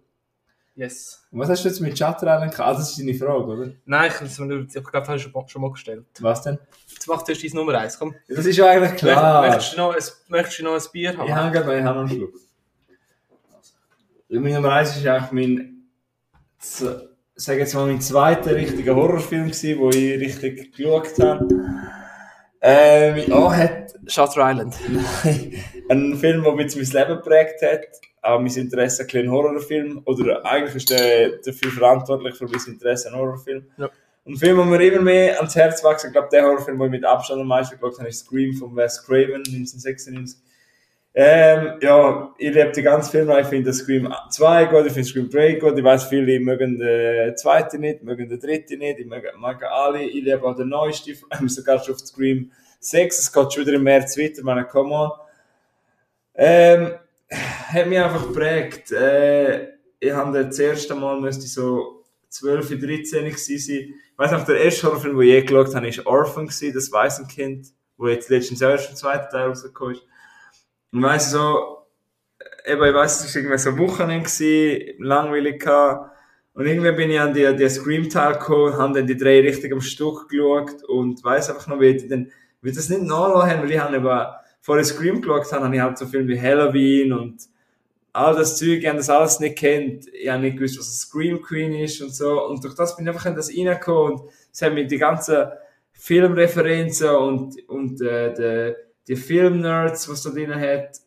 [0.76, 1.24] Yes.
[1.30, 2.60] Und was hast du jetzt mit Shutter Island gehabt?
[2.68, 3.72] Ah, das ist deine Frage, oder?
[3.84, 6.04] Nein, ich, ich glaube, das habe ich schon, schon mal gestellt.
[6.20, 6.58] Was denn?
[6.88, 8.14] Jetzt mach zuerst deine Nummer 1, komm.
[8.26, 9.42] Ja, Das ist ja eigentlich klar.
[9.46, 11.28] Möchtest, du noch ein, möchtest du noch ein Bier haben?
[11.28, 12.34] Ich habe gerade noch, ich habe noch einen Schluck.
[14.30, 15.73] Meine Nummer 1 ist eigentlich mein,
[16.64, 21.48] z- sag jetzt mal, mein zweiter richtiger Horrorfilm gewesen, wo ich richtig geschaut habe.
[22.60, 24.74] Ähm, ja, hat Shutter Island.
[25.90, 27.86] ein Film, der bisschen mein Leben geprägt hat.
[28.22, 30.00] Auch mein Interesse ein bisschen Horrorfilm.
[30.06, 33.66] Oder eigentlich ist der dafür verantwortlich für mein Interesse an Horrorfilm.
[33.76, 33.90] Ja.
[34.24, 36.86] Und ein Film, der mir immer mehr ans Herz wächst, ich glaube, der Horrorfilm, den
[36.86, 40.40] ich mit Abstand am meisten geschaut habe, ist Scream von Wes Craven 1996.
[41.16, 45.30] Ähm, ja, ich liebe den ganzen Film, ich finde Scream 2 gut, ich finde Scream
[45.30, 49.22] 3 gut, ich weiß viele mögen den zweiten nicht, mögen den dritten nicht, ich mag,
[49.38, 52.50] mag alle, ich liebe auch den neuesten, ähm, sogar schon auf Scream
[52.80, 55.10] 6, es geht schon wieder im März weiter, ich meine, come on.
[56.34, 56.94] Ähm,
[57.30, 58.90] hat mich einfach geprägt.
[58.90, 59.68] Äh,
[60.00, 63.76] ich habe das erste Mal, müsste ich so 12, 13 gewesen sein.
[63.76, 67.68] Ich weiss noch, der erste Horrorfilm, den ich je geschaut habe, war Orphan, das Waisenkind,
[67.96, 70.02] wo jetzt letztens erst im zweiten Teil rausgekommen ist.
[70.94, 71.88] Und weiss so,
[72.64, 76.12] eben, ich weiss, es war irgendwie so ein Wochenende gewesen, langweilig gehabt.
[76.54, 79.80] Und irgendwie bin ich an die, die Scream-Teil gekommen, habe dann die drei richtig am
[79.80, 82.30] Stück geschaut und weiss einfach noch, wie die dann,
[82.62, 84.26] wie das nicht nachlassen haben, weil ich habe eben,
[84.60, 87.42] vor ich Scream geschaut habe, habe ich halt so Filme wie Halloween und
[88.12, 90.06] all das Zeug, ich habe das alles nicht kennt.
[90.14, 92.46] Ich habe nicht gewusst, was eine Scream Queen ist und so.
[92.46, 95.48] Und durch das bin ich einfach in das reingekommen und es haben mir die ganzen
[95.90, 100.98] Filmreferenzen und, und äh, die, die Filmnerds, was da drin hat,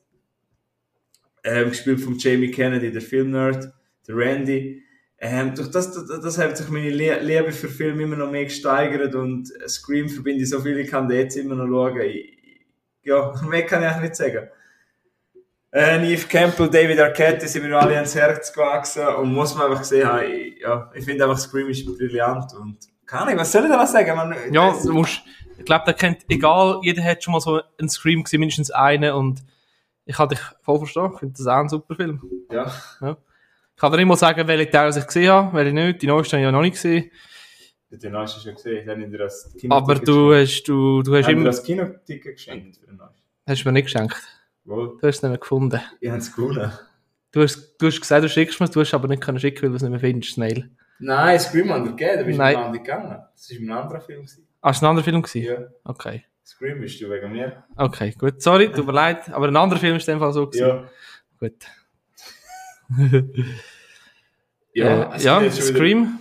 [1.44, 3.72] ähm, gespielt von Jamie Kennedy, der Filmnerd,
[4.08, 4.84] der Randy.
[5.20, 8.44] Ähm, durch das, das, das hat sich meine Lie- Liebe für Filme immer noch mehr
[8.46, 12.02] gesteigert und Scream verbinde ich so viel, ich kann den jetzt immer noch schauen.
[12.02, 12.38] Ich,
[13.04, 14.48] ja, mehr kann ich eigentlich nicht sagen.
[15.72, 19.70] Äh, Neve Campbell, David Arquette die sind mir alle ans Herz gewachsen und muss man
[19.72, 23.64] einfach sehen, ich, ja, ich finde einfach Scream ist brillant und keine Ahnung, was soll
[23.64, 24.16] ich da noch sagen?
[24.16, 25.22] Man, Ja, das- du musst,
[25.58, 29.14] ich glaube, der kennt, egal, jeder hat schon mal so einen Scream gesehen, mindestens einen
[29.14, 29.44] und
[30.06, 32.22] ich kann dich voll verstehen, ich finde das auch ein super Film.
[32.52, 32.72] ja.
[33.76, 36.34] Ich kann dir nicht mal sagen, welche Teile ich gesehen habe, welche nicht, die neuesten
[36.38, 37.12] habe ich ja noch nicht gesehen,
[37.92, 41.34] Den neuesten schon gesehen, dann in das Kino aber du hast, du, du hast Haben
[41.38, 43.22] immer, das Kinoticket geschenkt für den neuesten?
[43.48, 44.16] hast du mir nicht geschenkt.
[44.66, 45.80] Wohl, Du hast es nicht mehr gefunden.
[46.02, 46.72] ich habe es gewonnen.
[47.32, 49.62] Du hast, du hast gesagt, du schickst mir es, du hast aber nicht können schicken,
[49.64, 50.72] weil du es nicht mehr findest, das Mail.
[51.00, 52.56] Nein, Scream haben wir gegeben, da bist du Nein.
[52.56, 53.10] mit Andi gegangen.
[53.36, 54.22] Das war ein anderer Film.
[54.26, 54.47] gewesen.
[54.68, 55.46] Ah, ist ein anderer Film gewesen?
[55.46, 55.60] Ja.
[55.86, 56.26] Okay.
[56.46, 57.64] Scream bist du wegen mir.
[57.78, 58.42] Okay, gut.
[58.42, 60.68] Sorry, tut mir leid, aber ein anderer Film ist in dem Fall so gewesen.
[60.68, 60.84] Ja.
[61.40, 61.54] Gut.
[64.74, 66.20] Ja, äh, es ja Scream.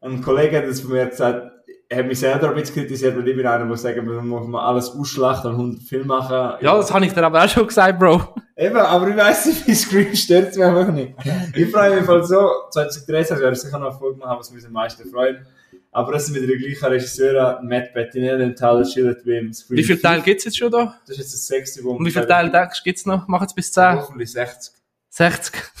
[0.00, 1.52] Ein Kollege hat das von mir gesagt,
[1.90, 4.48] er hat mich selber ein bisschen kritisiert, weil ich bin einer, der sagt, man muss
[4.48, 6.64] mal alles ausschlachten und 100 Filme machen.
[6.64, 8.34] Ja, das habe ich dir aber auch schon gesagt, Bro.
[8.56, 11.14] Eben, aber ich weiss nicht, wie Scream stört mich einfach nicht.
[11.54, 14.64] Ich freue mich voll so, 2013 werde ich sicher noch eine Folge machen, was mich
[14.64, 15.46] am meisten freuen.
[15.94, 19.78] Aber das sind wieder die gleichen Regisseure, Matt Bettinelli und Tyler Schillett wie im Scream.
[19.78, 20.02] Wie viele 5.
[20.02, 20.98] Teile gibt es jetzt schon da?
[21.06, 23.28] Das ist jetzt das sechste, wo Und wie viele Teile denkst du, gibt es noch?
[23.28, 23.96] Machen es bis 10?
[24.00, 24.74] Hoffentlich 60.
[25.10, 25.54] 60?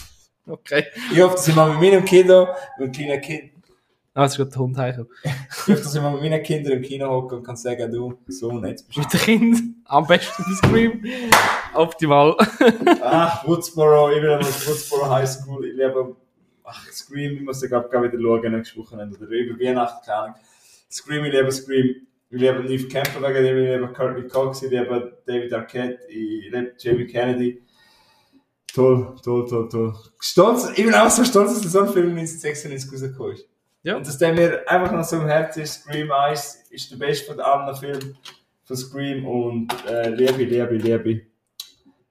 [0.46, 0.84] Okay.
[1.10, 2.48] Ich hoffe, dass ich mal mit meinem Kino,
[2.78, 3.50] mit einem kleinen Kind,
[4.12, 5.10] Ah, es ist gerade der Hund heimgekommen.
[5.24, 8.18] ich hoffe, dass ich mal mit meinen Kindern im Kino hocke und kann sagen, du,
[8.28, 9.00] Sohn, jetzt bist du.
[9.00, 9.60] Mit dem Kind.
[9.86, 11.02] Am besten bei Scream.
[11.72, 12.36] Optimal.
[13.02, 16.14] Ach, Woodsboro, ich will auf Woodsboro High School, ich liebe,
[16.64, 20.34] ach, Scream, ich muss glaub, glaub wieder schauen, nächstes Wochenende oder über Weihnachten, keine Ahnung.
[20.90, 24.70] Scream, ich liebe Scream, ich liebe Neve Campbell wegen dem, ich liebe Courtney Cox, ich
[24.70, 27.62] liebe David Arquette, ich liebe Jamie Kennedy.
[28.72, 29.94] Toll, toll, toll, toll.
[30.18, 33.48] Stolz, ich bin auch so stolz, dass so ein Film 1996 rausgekommen ist.
[33.84, 33.96] Ja.
[33.96, 37.26] Und dass der mir einfach noch so im Herzen ist, Scream 1 ist der beste
[37.26, 38.16] von allen Filmen
[38.64, 41.26] von Scream und äh, Liebe, Liebe, Liebe.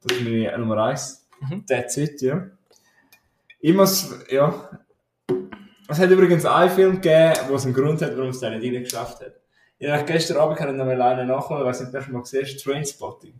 [0.03, 1.27] Das ist meine Nummer 1.
[1.41, 1.65] Mhm.
[1.65, 2.47] That's it, ja.
[3.65, 4.69] Ich muss, ja.
[5.87, 8.61] Es hat übrigens einen Film gegeben, wo es einen Grund hat, warum es da nicht
[8.75, 9.35] reingeschafft hat.
[9.79, 12.03] Ich habe gestern Abend kann ich noch mal einen nachholen, ich nicht, ob du das
[12.03, 13.39] schon mal gesehen hast, Trainspotting.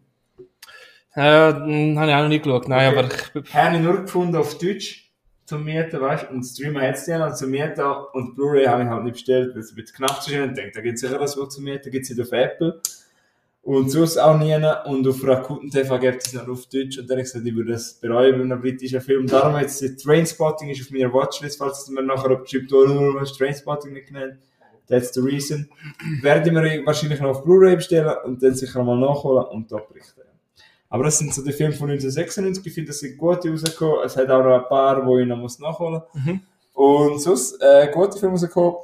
[1.15, 2.69] Äh, hm, habe ich auch noch nicht geschaut.
[2.69, 2.99] Nein, Okay.
[2.99, 5.11] aber ich, Habe ich nur gefunden auf Deutsch
[5.45, 7.81] zum Mieten, weißt du, und Streamer hat es ja zum Mieten
[8.13, 10.39] und Blu-ray habe ich halt nicht bestellt, weil es ein bisschen knapp zu ist.
[10.39, 12.81] Ich denke, da gibt es sicher was wo zum Mieten, gibt es nicht auf Apple.
[13.63, 14.53] Und sonst auch nie.
[14.85, 16.99] Und auf Rakuten TV gibt es noch auf Deutsch.
[16.99, 19.25] Und dann habe ich gesagt, ich würde das bereuen bei einem britischen Film.
[19.25, 23.19] Darum jetzt die Trainspotting ist auf meiner Watchlist, falls es mir nachher abschreibt, oh, du
[23.19, 24.35] hast Trainspotting nicht genannt.
[24.87, 25.69] That's the reason.
[26.21, 29.77] Werde ich mir wahrscheinlich noch auf Blu-ray bestellen und dann sicher mal nachholen und da
[29.77, 30.21] berichten.
[30.89, 32.67] Aber das sind so die Filme von 1996.
[32.67, 33.99] Ich finde, das sind gute rausgekommen.
[34.05, 36.25] Es hat auch noch ein paar, die ich noch muss nachholen muss.
[36.25, 36.41] Mhm.
[36.73, 38.75] Und sonst, äh, gute Filme rausgekommen.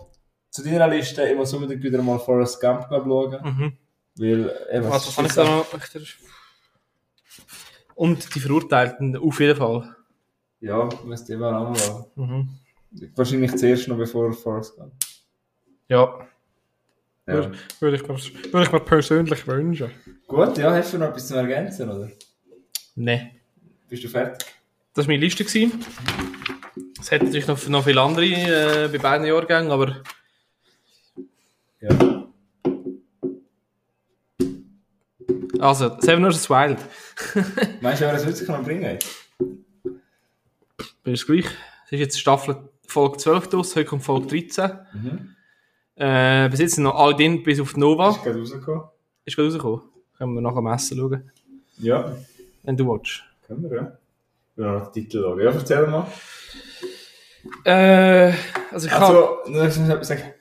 [0.49, 3.37] Zu deiner Liste, ich muss unbedingt wieder mal Forrest Gump schauen.
[3.43, 3.73] mhm.
[4.19, 5.65] Weil, äh, Was, was ich da noch?
[7.95, 9.95] Und die Verurteilten, auf jeden Fall.
[10.61, 12.05] Ja, müsste mal auch mal.
[12.15, 12.49] Mhm.
[13.15, 14.91] Wahrscheinlich zuerst noch bevor Forrest Gump.
[15.87, 16.27] Ja,
[17.27, 17.51] Ja.
[17.79, 19.91] würde ich, mir- würde ich mir persönlich wünschen.
[20.27, 22.09] Gut, ja, hast du noch etwas zu ergänzen, oder?
[22.95, 23.31] Nein.
[23.87, 24.45] Bist du fertig?
[24.93, 25.43] Das war meine Liste.
[25.45, 25.83] gewesen.
[26.99, 29.95] Es hätte natürlich noch, noch viele andere äh, bei beiden Jahrgängen, aber
[31.79, 32.18] Ja.
[35.59, 36.49] Also, Seven vs.
[36.49, 36.77] Wild.
[37.81, 38.97] Meinst du, wer das sich noch bringen?
[41.03, 41.45] Ist gleich.
[41.85, 42.57] Es ist jetzt Staffel
[42.87, 44.71] Folge 12 draus, heute kommt Folge 13.
[44.93, 45.35] Mhm.
[45.95, 48.09] Äh, bis jetzt sind noch alle drin, bis auf die Nova.
[48.09, 48.83] Ist gerade rausgekommen?
[49.25, 49.81] Ist gerade rausgekommen.
[50.17, 51.31] Können wir nachher am Essen schauen,
[51.77, 52.15] Ja,
[52.63, 53.23] wenn du willst.
[53.45, 53.91] können wir, ja.
[54.55, 55.39] Noch den Titel schauen.
[55.39, 56.07] Ja, erzähl mal.
[57.63, 58.33] Äh,
[58.71, 59.03] also ich kann...
[59.03, 60.33] Also, nur dass ich sagen.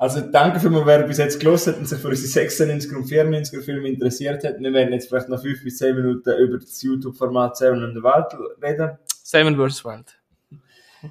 [0.00, 3.60] Also danke für wer bis jetzt gelesen hat und sich für unsere 96er und 94er
[3.60, 4.58] Filme interessiert hat.
[4.58, 8.02] Wir werden jetzt vielleicht noch 5 bis 10 Minuten über das YouTube-Format Seven in der
[8.02, 8.98] Welt reden.
[9.22, 9.84] Seven vs.
[9.84, 10.18] Wild.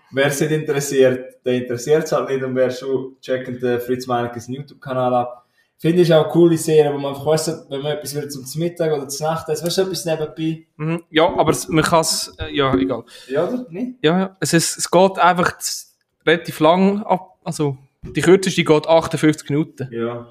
[0.09, 4.07] Wer es nicht interessiert, der interessiert es halt nicht und wer schon checkt den Fritz
[4.07, 5.45] Meinekes YouTube-Kanal ab.
[5.77, 8.91] Finde ich auch coole Serie, wo man einfach weiss, wenn man etwas will zum Mittag
[8.91, 10.65] oder zum Nacht, weißt du, etwas nebenbei.
[10.77, 11.03] Mhm.
[11.11, 13.03] Ja, aber man kann es, äh, ja, egal.
[13.27, 13.67] Ja, oder?
[13.69, 13.99] Nicht?
[14.01, 14.37] Ja, ja.
[14.39, 15.53] Es, ist, es geht einfach
[16.25, 17.37] relativ lang ab.
[17.43, 19.89] Also, die kürzeste geht 58 Minuten.
[19.91, 20.27] Ja.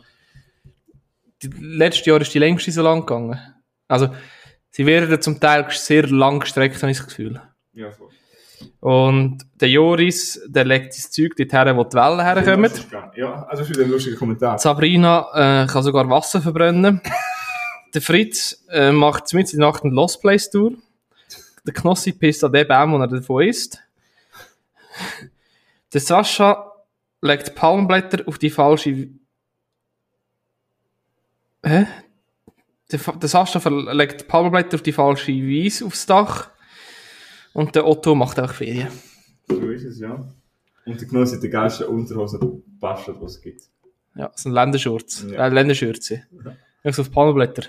[1.42, 3.38] Die, letztes Jahr ist die längste so lang gegangen.
[3.86, 4.08] Also,
[4.70, 7.40] sie werden zum Teil sehr lang gestreckt, habe ich das Gefühl.
[7.72, 8.08] Ja, voll.
[8.80, 12.70] Und der Joris, der legt sein Zeug dorthin, wo die Wellen herkommen.
[13.16, 14.58] Ja, also das ist wieder ein lustiger Kommentar.
[14.58, 17.00] Sabrina äh, kann sogar Wasser verbrennen.
[17.94, 20.72] der Fritz äh, macht mit in der Nacht eine Lost Place Tour.
[21.66, 23.80] Der Knossi pisst an den Baum, wo er davon ist.
[25.92, 26.67] Der Sascha
[27.20, 29.08] legt Palmblätter auf die falsche.
[31.64, 31.86] Hä?
[32.90, 36.50] Der, der Sascha legt Palmblätter auf die falsche Wiese aufs Dach.
[37.52, 38.88] Und der Otto macht auch Ferien.
[39.48, 40.26] So ist es, ja.
[40.86, 43.62] Und der Genuss hat die geilsten Unterhosen bastelt, was es gibt.
[44.14, 45.26] Ja, so ein Länderschurz.
[45.30, 45.46] Ja.
[45.46, 46.22] Äh, Länderschürze.
[46.82, 47.64] Ich so auf Palmblätter.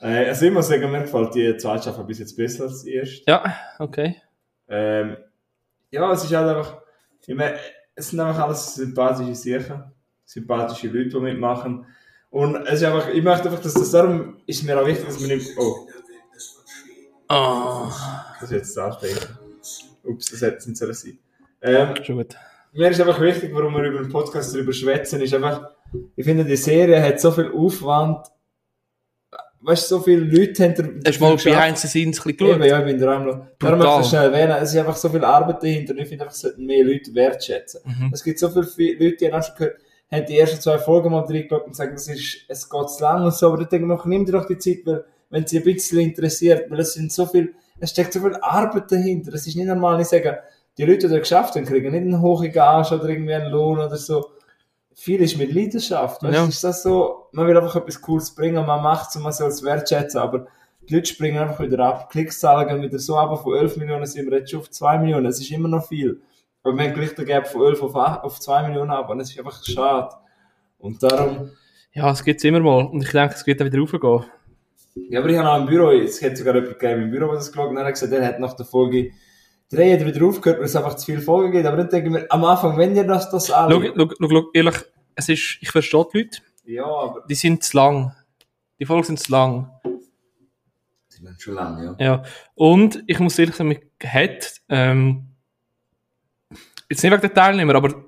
[0.00, 2.94] Äh, also ich muss sagen, mir gefällt die zweite Staffel bis jetzt besser als die
[2.94, 3.22] erste.
[3.26, 4.20] Ja, okay.
[4.68, 5.16] Ähm,
[5.90, 6.82] ja, es ist halt einfach,
[7.26, 7.58] ich meine,
[7.94, 9.84] es sind einfach alles sympathische Sachen,
[10.24, 11.86] sympathische Leute, die mitmachen.
[12.30, 15.20] Und es ist einfach, ich möchte einfach, dass das darum ist mir auch wichtig, dass
[15.20, 15.86] man nicht, oh,
[17.34, 17.90] Oh,
[18.40, 19.38] das ist jetzt ansprechen.
[20.04, 21.18] Ups, das hätte es nicht sollen sein.
[21.62, 22.36] Ähm, schon gut.
[22.74, 25.70] mir ist einfach wichtig, warum wir über den Podcast darüber schwätzen, ist einfach,
[26.14, 28.26] ich finde, die Serie hat so viel Aufwand,
[29.62, 30.84] weißt du, so viele Leute hinter.
[31.06, 32.70] Hast du mal behind the scenes ein bisschen Eben, geschaut?
[32.70, 34.56] ja, ich bin der Darum Darum möchte ich schnell erwähnen.
[34.62, 37.14] Es ist einfach so viel Arbeit dahinter und ich finde einfach, es sollten mehr Leute
[37.14, 37.80] wertschätzen.
[37.84, 38.10] Mhm.
[38.12, 39.76] Es gibt so viele Vi- Leute, die haben schon gehört,
[40.10, 43.24] haben die ersten zwei Folgen mal reingeschaut und sagen, das ist, es geht zu lang
[43.24, 45.64] und so, aber ich denke mir, nimm dir doch die Zeit, weil, wenn sie ein
[45.64, 49.32] bisschen interessiert, weil es sind so viel, es steckt so viel Arbeit dahinter.
[49.32, 50.38] Es ist nicht normal, ich sage,
[50.76, 53.78] die Leute, die das geschafft haben, kriegen nicht einen hohen Gage oder irgendwie einen Lohn
[53.78, 54.31] oder so.
[54.94, 56.22] Viel ist mit Leidenschaft.
[56.22, 56.34] Weißt?
[56.34, 56.44] Ja.
[56.46, 59.48] Ist das so, man will einfach etwas Cooles bringen, man macht es und man soll
[59.48, 60.46] es wertschätzen, aber
[60.88, 62.10] die Leute springen einfach wieder ab.
[62.10, 65.26] Klickszahlen gehen wieder so ab, von 11 Millionen sind wir jetzt schon auf 2 Millionen.
[65.26, 66.20] Es ist immer noch viel.
[66.62, 69.20] Aber wir haben gleich den Gap von 11 auf, 8 auf 2 Millionen ab und
[69.20, 70.14] es ist einfach schade.
[70.78, 71.50] Und darum,
[71.92, 72.84] Ja, es gibt's immer mal.
[72.86, 74.24] Und ich denke, es wird auch wieder raufgehen.
[75.10, 77.36] ja, aber ich habe auch im Büro, es hat sogar jemand gegeben im Büro, der
[77.36, 79.10] das geschaut hat, und er hat gesagt, er hat nach der Folge
[79.72, 81.66] 3 hat er wieder aufgehört, weil es einfach zu viele Folgen gibt.
[81.66, 83.92] Aber dann denke ich mir, am Anfang, wenn ihr das, das alle...
[83.96, 84.76] Schau, schau, schau, ehrlich,
[85.14, 87.24] es ist, ich verstehe die Leute, Ja, aber...
[87.28, 88.14] die sind zu lang.
[88.78, 89.70] Die Folgen sind zu lang.
[91.08, 92.04] Sie sind schon lange, ja.
[92.04, 92.22] Ja.
[92.54, 95.28] Und ich muss ehrlich sagen, mich hat, ähm,
[96.88, 98.04] jetzt nicht wegen der Teilnehmer, aber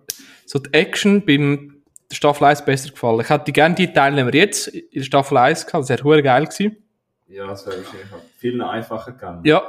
[0.46, 3.20] so die Action beim der Staffel 1 besser gefallen.
[3.20, 6.44] Ich hätte gerne die Teilnehmer jetzt in der Staffel 1 gehabt, das wäre hure geil
[6.44, 6.76] gewesen.
[7.28, 9.44] Ja, das wäre wahrscheinlich viel einfacher gegangen.
[9.44, 9.62] Ja.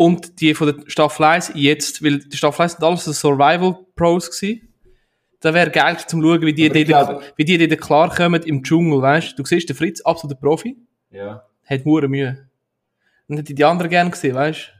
[0.00, 3.78] Und die von der Staffel 1 jetzt, weil die Staffel 1 sind alles so Survival
[3.96, 4.68] Pros gewesen.
[5.40, 9.32] Da wäre geil zum schauen, wie die, glaube- wie die, die klarkommen im Dschungel, weißt
[9.32, 9.42] du?
[9.42, 10.76] Du siehst, der Fritz, absoluter Profi,
[11.10, 11.42] Ja.
[11.64, 12.48] hat hure Mühe.
[13.26, 14.72] Und hätte die anderen gerne gesehen, weißt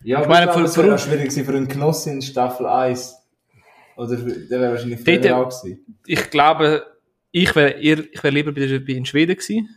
[0.00, 0.08] du?
[0.08, 3.14] Ja, Ich meine, glaube, für- es wäre schwierig für einen Genoss in Staffel 1.
[3.96, 5.98] Oder der wäre wahrscheinlich Dort- früher auch gewesen.
[6.06, 6.86] Ich glaube,
[7.30, 9.68] ich wäre ich wär lieber bei, in Schweden gewesen.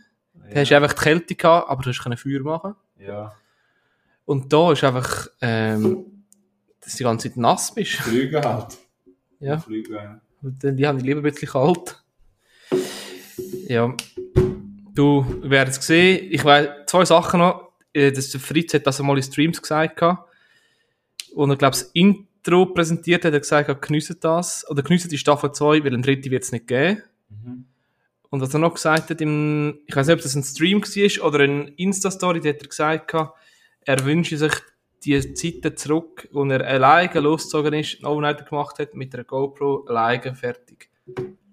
[0.52, 2.74] Da hast du einfach die Kälte gehabt, aber du hast keine Feuer machen.
[2.98, 3.32] Ja.
[4.26, 6.24] Und da ist einfach, ähm,
[6.80, 7.92] dass die ganze Zeit nass bist.
[7.94, 8.76] Flüge halt.
[9.40, 9.58] Ja.
[9.58, 10.20] Flüge, ja.
[10.42, 12.02] Und dann, die haben die lieber ein bisschen kalt.
[13.68, 13.94] Ja.
[14.94, 16.28] Du, wir werden es sehen.
[16.30, 17.72] Ich weiß, zwei Sachen noch.
[17.92, 20.02] Äh, Das, der Fritz hat das einmal in Streams gesagt.
[21.34, 24.68] Und er, glaube das Intro präsentiert hat, er gesagt, geniessen das.
[24.68, 27.02] Oder geniessen die Staffel 2, weil ein dritte wird es nicht geben.
[28.30, 31.26] Und was er noch gesagt hat, im, ich weiß nicht, ob das ein Stream war
[31.26, 33.14] oder eine Insta-Story, da hat er gesagt,
[33.86, 34.52] er wünsche sich
[35.04, 39.84] die Zeiten zurück, wo er alleine losgezogen ist, einen Overnighter gemacht hat, mit einer GoPro
[39.88, 40.90] alleine fertig.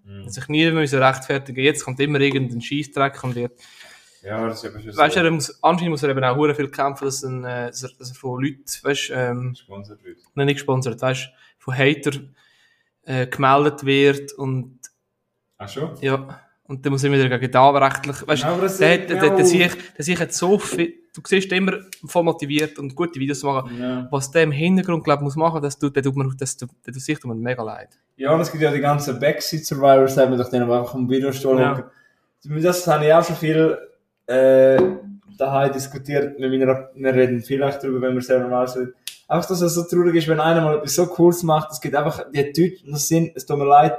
[0.04, 0.28] Mhm.
[0.28, 1.64] Sich nie müssen rechtfertigen.
[1.64, 3.62] Jetzt kommt immer irgendein Scheißdreck und wird,
[4.24, 6.70] Ja, das ist eben schon weißt du, er muss, anscheinend muss er eben auch viel
[6.70, 10.18] kämpfen, dass, ein, äh, dass, er, dass er von Leuten, weißt du, ähm, gesponsert wird.
[10.34, 11.30] Nein, nicht gesponsert, weißt
[11.60, 12.12] von Hater
[13.04, 14.80] äh, gemeldet wird und
[15.58, 15.96] Ach schon?
[16.02, 19.10] ja, und dann muss immer wieder gegen da rechtlich, weißt Ja, aber das der, ist
[19.10, 22.96] der, der, der, sich, der sich hat so viel, du siehst immer voll motiviert und
[22.96, 23.78] gute Videos zu machen.
[23.80, 24.08] Ja.
[24.10, 26.94] Was der im Hintergrund, glaub, muss machen, das tut, der tut mir, das tut, der
[26.94, 27.90] tut sich tut mir mega leid.
[28.16, 31.60] Ja, und es gibt ja die ganzen Backseat-Survivors, haben wir doch denen einfach am Videostuhl
[31.60, 31.92] Ja.
[32.46, 33.78] Das habe ich auch schon viel
[34.28, 34.78] äh,
[35.38, 36.40] daheim diskutiert.
[36.40, 38.94] Mit meiner, wir reden vielleicht darüber, wenn wir selber mal sind.
[39.28, 41.72] Einfach, dass es so traurig ist, wenn einer mal etwas so Cooles macht.
[41.72, 43.98] Es gibt einfach die Typen, das sind, es tut mir leid,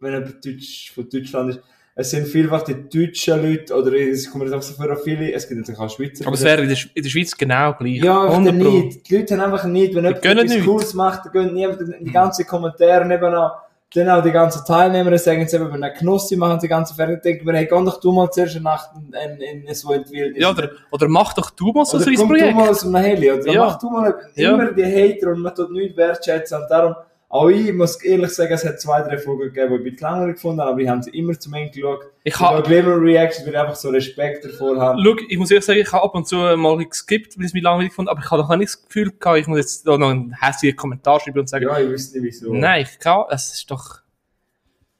[0.00, 1.60] wenn jemand Deutsch, von Deutschland ist,
[2.00, 5.48] es sind vielfach die deutschen Leute, oder es kommen jetzt auch so für viele, es
[5.48, 6.24] gibt natürlich auch Schweizer.
[6.26, 7.96] Aber es wäre in der, Sch- in der Schweiz genau gleich.
[7.96, 8.70] Ja, einfach 100 Pro.
[8.70, 9.10] nicht.
[9.10, 10.64] Die Leute haben einfach nicht, wenn jemand etwas.
[10.64, 13.50] Cooles macht, dann gehen niemand die ganzen Kommentare nebenan.
[13.94, 17.22] Dann auch die ganzen Teilnehmer sagen jetzt eben, wenn eine Knossi machen, die ganze Fernsehen,
[17.24, 20.34] denken wir, hey, geh doch du mal zuerst eine Nacht in, in, in so entwickeln.
[20.36, 22.50] Ja, oder, oder mach doch du mal so oder ein komm Projekt.
[22.52, 23.64] du mal aus einem Heli, oder Ja.
[23.64, 24.52] mach du mal Ja.
[24.54, 26.94] immer die Hater und man tut nichts wertschätzen und darum,
[27.30, 30.08] auch ich muss ehrlich sagen, es hat zwei, drei Folgen gegeben, die ich ein bisschen
[30.08, 32.00] langweilig gefunden habe, aber ich habe sie immer zum Ende geschaut.
[32.24, 34.98] Ich Ich ha- habe Glamour Reactions, weil ich einfach so Respekt davor habe.
[35.04, 37.54] Schau, ich muss ehrlich sagen, ich habe ab und zu mal geskippt, weil ich es
[37.54, 39.98] mir langweilig fand, aber ich habe noch nicht das Gefühl gehabt, ich muss jetzt da
[39.98, 42.54] noch einen hässlichen Kommentar schreiben und sagen, Ja, ich wüsste nicht wieso.
[42.54, 44.00] nein, ich kann, es ist doch,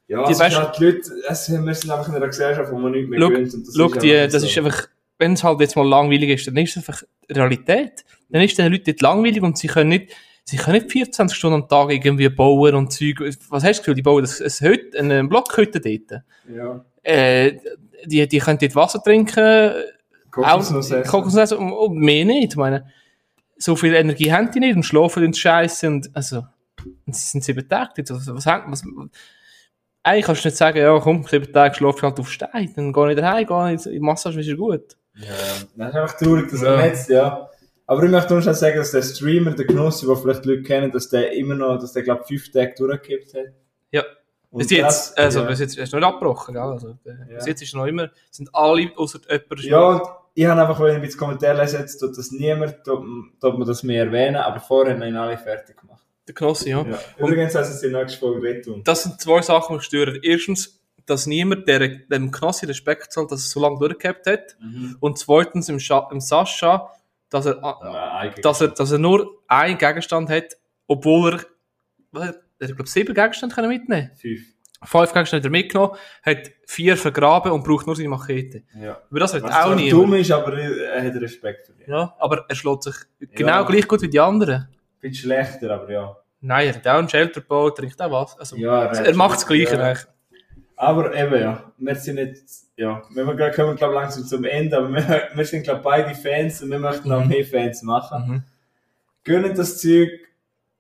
[0.07, 2.79] Ja, Die die, weißt- halt die Leute, es, wir sind einfach in einer Gesellschaft, wo
[2.79, 3.53] man nicht mehr gewöhnt.
[3.55, 4.47] Und das schau, ist die, das so.
[4.47, 4.87] ist einfach,
[5.19, 8.05] wenn es halt jetzt mal langweilig ist, dann ist es einfach Realität.
[8.31, 10.15] Dann ist den Leuten nicht langweilig und sie können nicht,
[10.49, 13.21] sie können nicht 24 Stunden am Tag irgendwie bauen und Zeug.
[13.21, 16.23] Was hast du das Gefühl, die bauen das, ein Hütte, eine Blockhütte dort?
[16.51, 16.85] Ja.
[17.03, 17.59] Äh,
[18.07, 19.73] die, die können dort Wasser trinken,
[20.31, 21.11] Kokosnuss essen.
[21.11, 22.53] Kokosnuss und, und mehr nicht.
[22.53, 22.87] Ich meine,
[23.57, 26.45] so viel Energie haben die nicht und schlafen und scheiße und, also,
[27.07, 28.11] und sie sind sieben Tage dort.
[28.13, 28.83] Also, was, haben- was,
[30.03, 32.93] eigentlich kannst du nicht sagen, ja, komm, sieben Tage schlafe ich halt auf Stein, dann
[32.93, 34.97] geh nicht daheim, geh nicht in die Massage, ist gut.
[35.15, 35.27] Ja,
[35.77, 36.75] das ist einfach traurig, dass Ja.
[36.75, 37.51] er jetzt, ja.
[37.89, 40.63] Aber ich möchte nur schon sagen, dass der Streamer, der Knossi, den vielleicht die Leute
[40.63, 43.47] kennen, dass der immer noch, dass der, glaube ich, fünf Tage durchgekippt hat.
[43.91, 44.05] Ja.
[44.51, 45.47] Und Bis jetzt, das- also, ja.
[45.47, 46.63] bis jetzt ist noch nicht abgebrochen, gell?
[46.63, 47.15] Also, Ja.
[47.37, 50.03] bis jetzt ist noch immer, sind alle, außer jemand, Ja, und
[50.35, 53.03] ich habe einfach, wenn ich jetzt Kommentar lese, jetzt tut das niemand, tut,
[53.41, 56.05] tut man das mehr erwähnen, aber vorher haben ihn alle fertig gemacht.
[56.27, 56.83] der Knossi, ja.
[56.87, 56.99] Ja.
[57.17, 58.83] Übrigens, also, es in der nächsten Folge rettun.
[58.85, 60.19] Das sind zwei Sachen, die stören.
[60.23, 64.55] Erstens, dass niemand der, dem Knossi Respekt zahlt, dass er so lange durchgehabt hat.
[65.01, 66.91] Und zweitens im, Scha im Sascha,
[67.31, 70.57] dass er, Ja, dass er, dass er nur einen Gegenstand hat,
[70.87, 71.41] obwohl er,
[72.13, 74.11] was hat er, ich glaube, sieben Gegenstände können mitnehmen.
[74.21, 74.41] Fünf.
[74.85, 78.63] Fünf Gegenstände hat er mitgenommen, hat vier vergraben und braucht nur seine Machete.
[78.81, 79.01] Ja.
[79.11, 79.93] Aber das hat Was auch niemand.
[79.93, 81.87] dumm ist, aber er hat Respekt für dich.
[81.89, 82.95] Ja, aber er schlägt sich
[83.35, 83.63] genau Ja.
[83.63, 84.69] gleich gut wie die anderen.
[85.01, 86.17] Bin schlechter, aber ja.
[86.41, 88.39] Nein, er hat auch einen Shelter gebaut, trinkt auch was.
[88.39, 89.83] Also, Ja, er, hat macht das Gleiche ja.
[89.83, 90.07] eigentlich.
[90.79, 91.73] Aber eben, ja.
[91.77, 93.03] Wir sind jetzt, ja.
[93.13, 96.63] Wir kommen, glaube ich, langsam zum Ende, aber wir, wir sind, glaube ich, beide Fans
[96.63, 98.29] und wir möchten noch mehr Fans machen.
[98.29, 98.43] Mhm.
[99.25, 100.11] Gönnen das Zeug.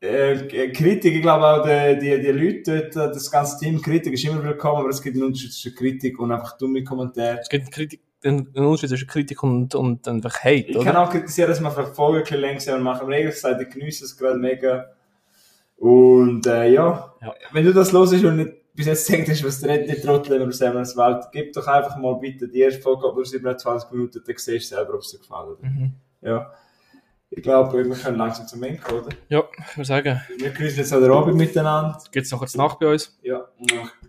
[0.00, 4.24] Äh, Kritik, ich glaube auch, die, die, die Leute dort, das ganze Team, Kritik ist
[4.24, 7.40] immer willkommen, aber es gibt einen Unterschied zwischen Kritik und einfach dumme Kommentare.
[7.40, 11.00] Es gibt einen, Kritik, einen Unterschied zwischen Kritik und, und einfach Hate, Ich kann oder?
[11.00, 13.00] auch kritisieren, dass vielleicht Folgen ein und machen.
[13.00, 14.86] Aber ehrlich gesagt, ich genieße es gerade mega.
[15.76, 17.12] Und äh, ja.
[17.20, 17.34] Ja.
[17.50, 20.52] wenn du das los und nicht bis jetzt denkst, hast, was der nicht Trottel über
[20.52, 24.36] Samuels Welt, gib doch einfach mal bitte die erste Folge ab nur 27 Minuten, dann
[24.36, 25.60] siehst du selber, ob es dir gefällt.
[25.60, 25.94] Mhm.
[26.20, 26.52] Ja.
[27.30, 29.16] Ich glaube, wir können langsam zum Ende kommen, oder?
[29.28, 31.98] Ja, ich würde sagen, Wir grüßen jetzt an der Abend miteinander.
[32.12, 33.18] gibt es noch kurz Nacht bei uns.
[33.22, 33.48] Ja,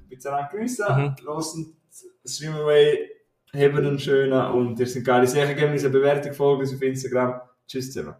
[0.08, 0.86] miteinander grüßen.
[0.88, 1.16] Mhm.
[1.26, 1.76] Losen
[2.24, 3.10] Stream Away,
[3.52, 5.56] haben einen schönen und ihr sind geile Sachen.
[5.56, 7.42] Geben uns eine Bewertung, folgen uns auf Instagram.
[7.68, 8.16] Tschüss zusammen.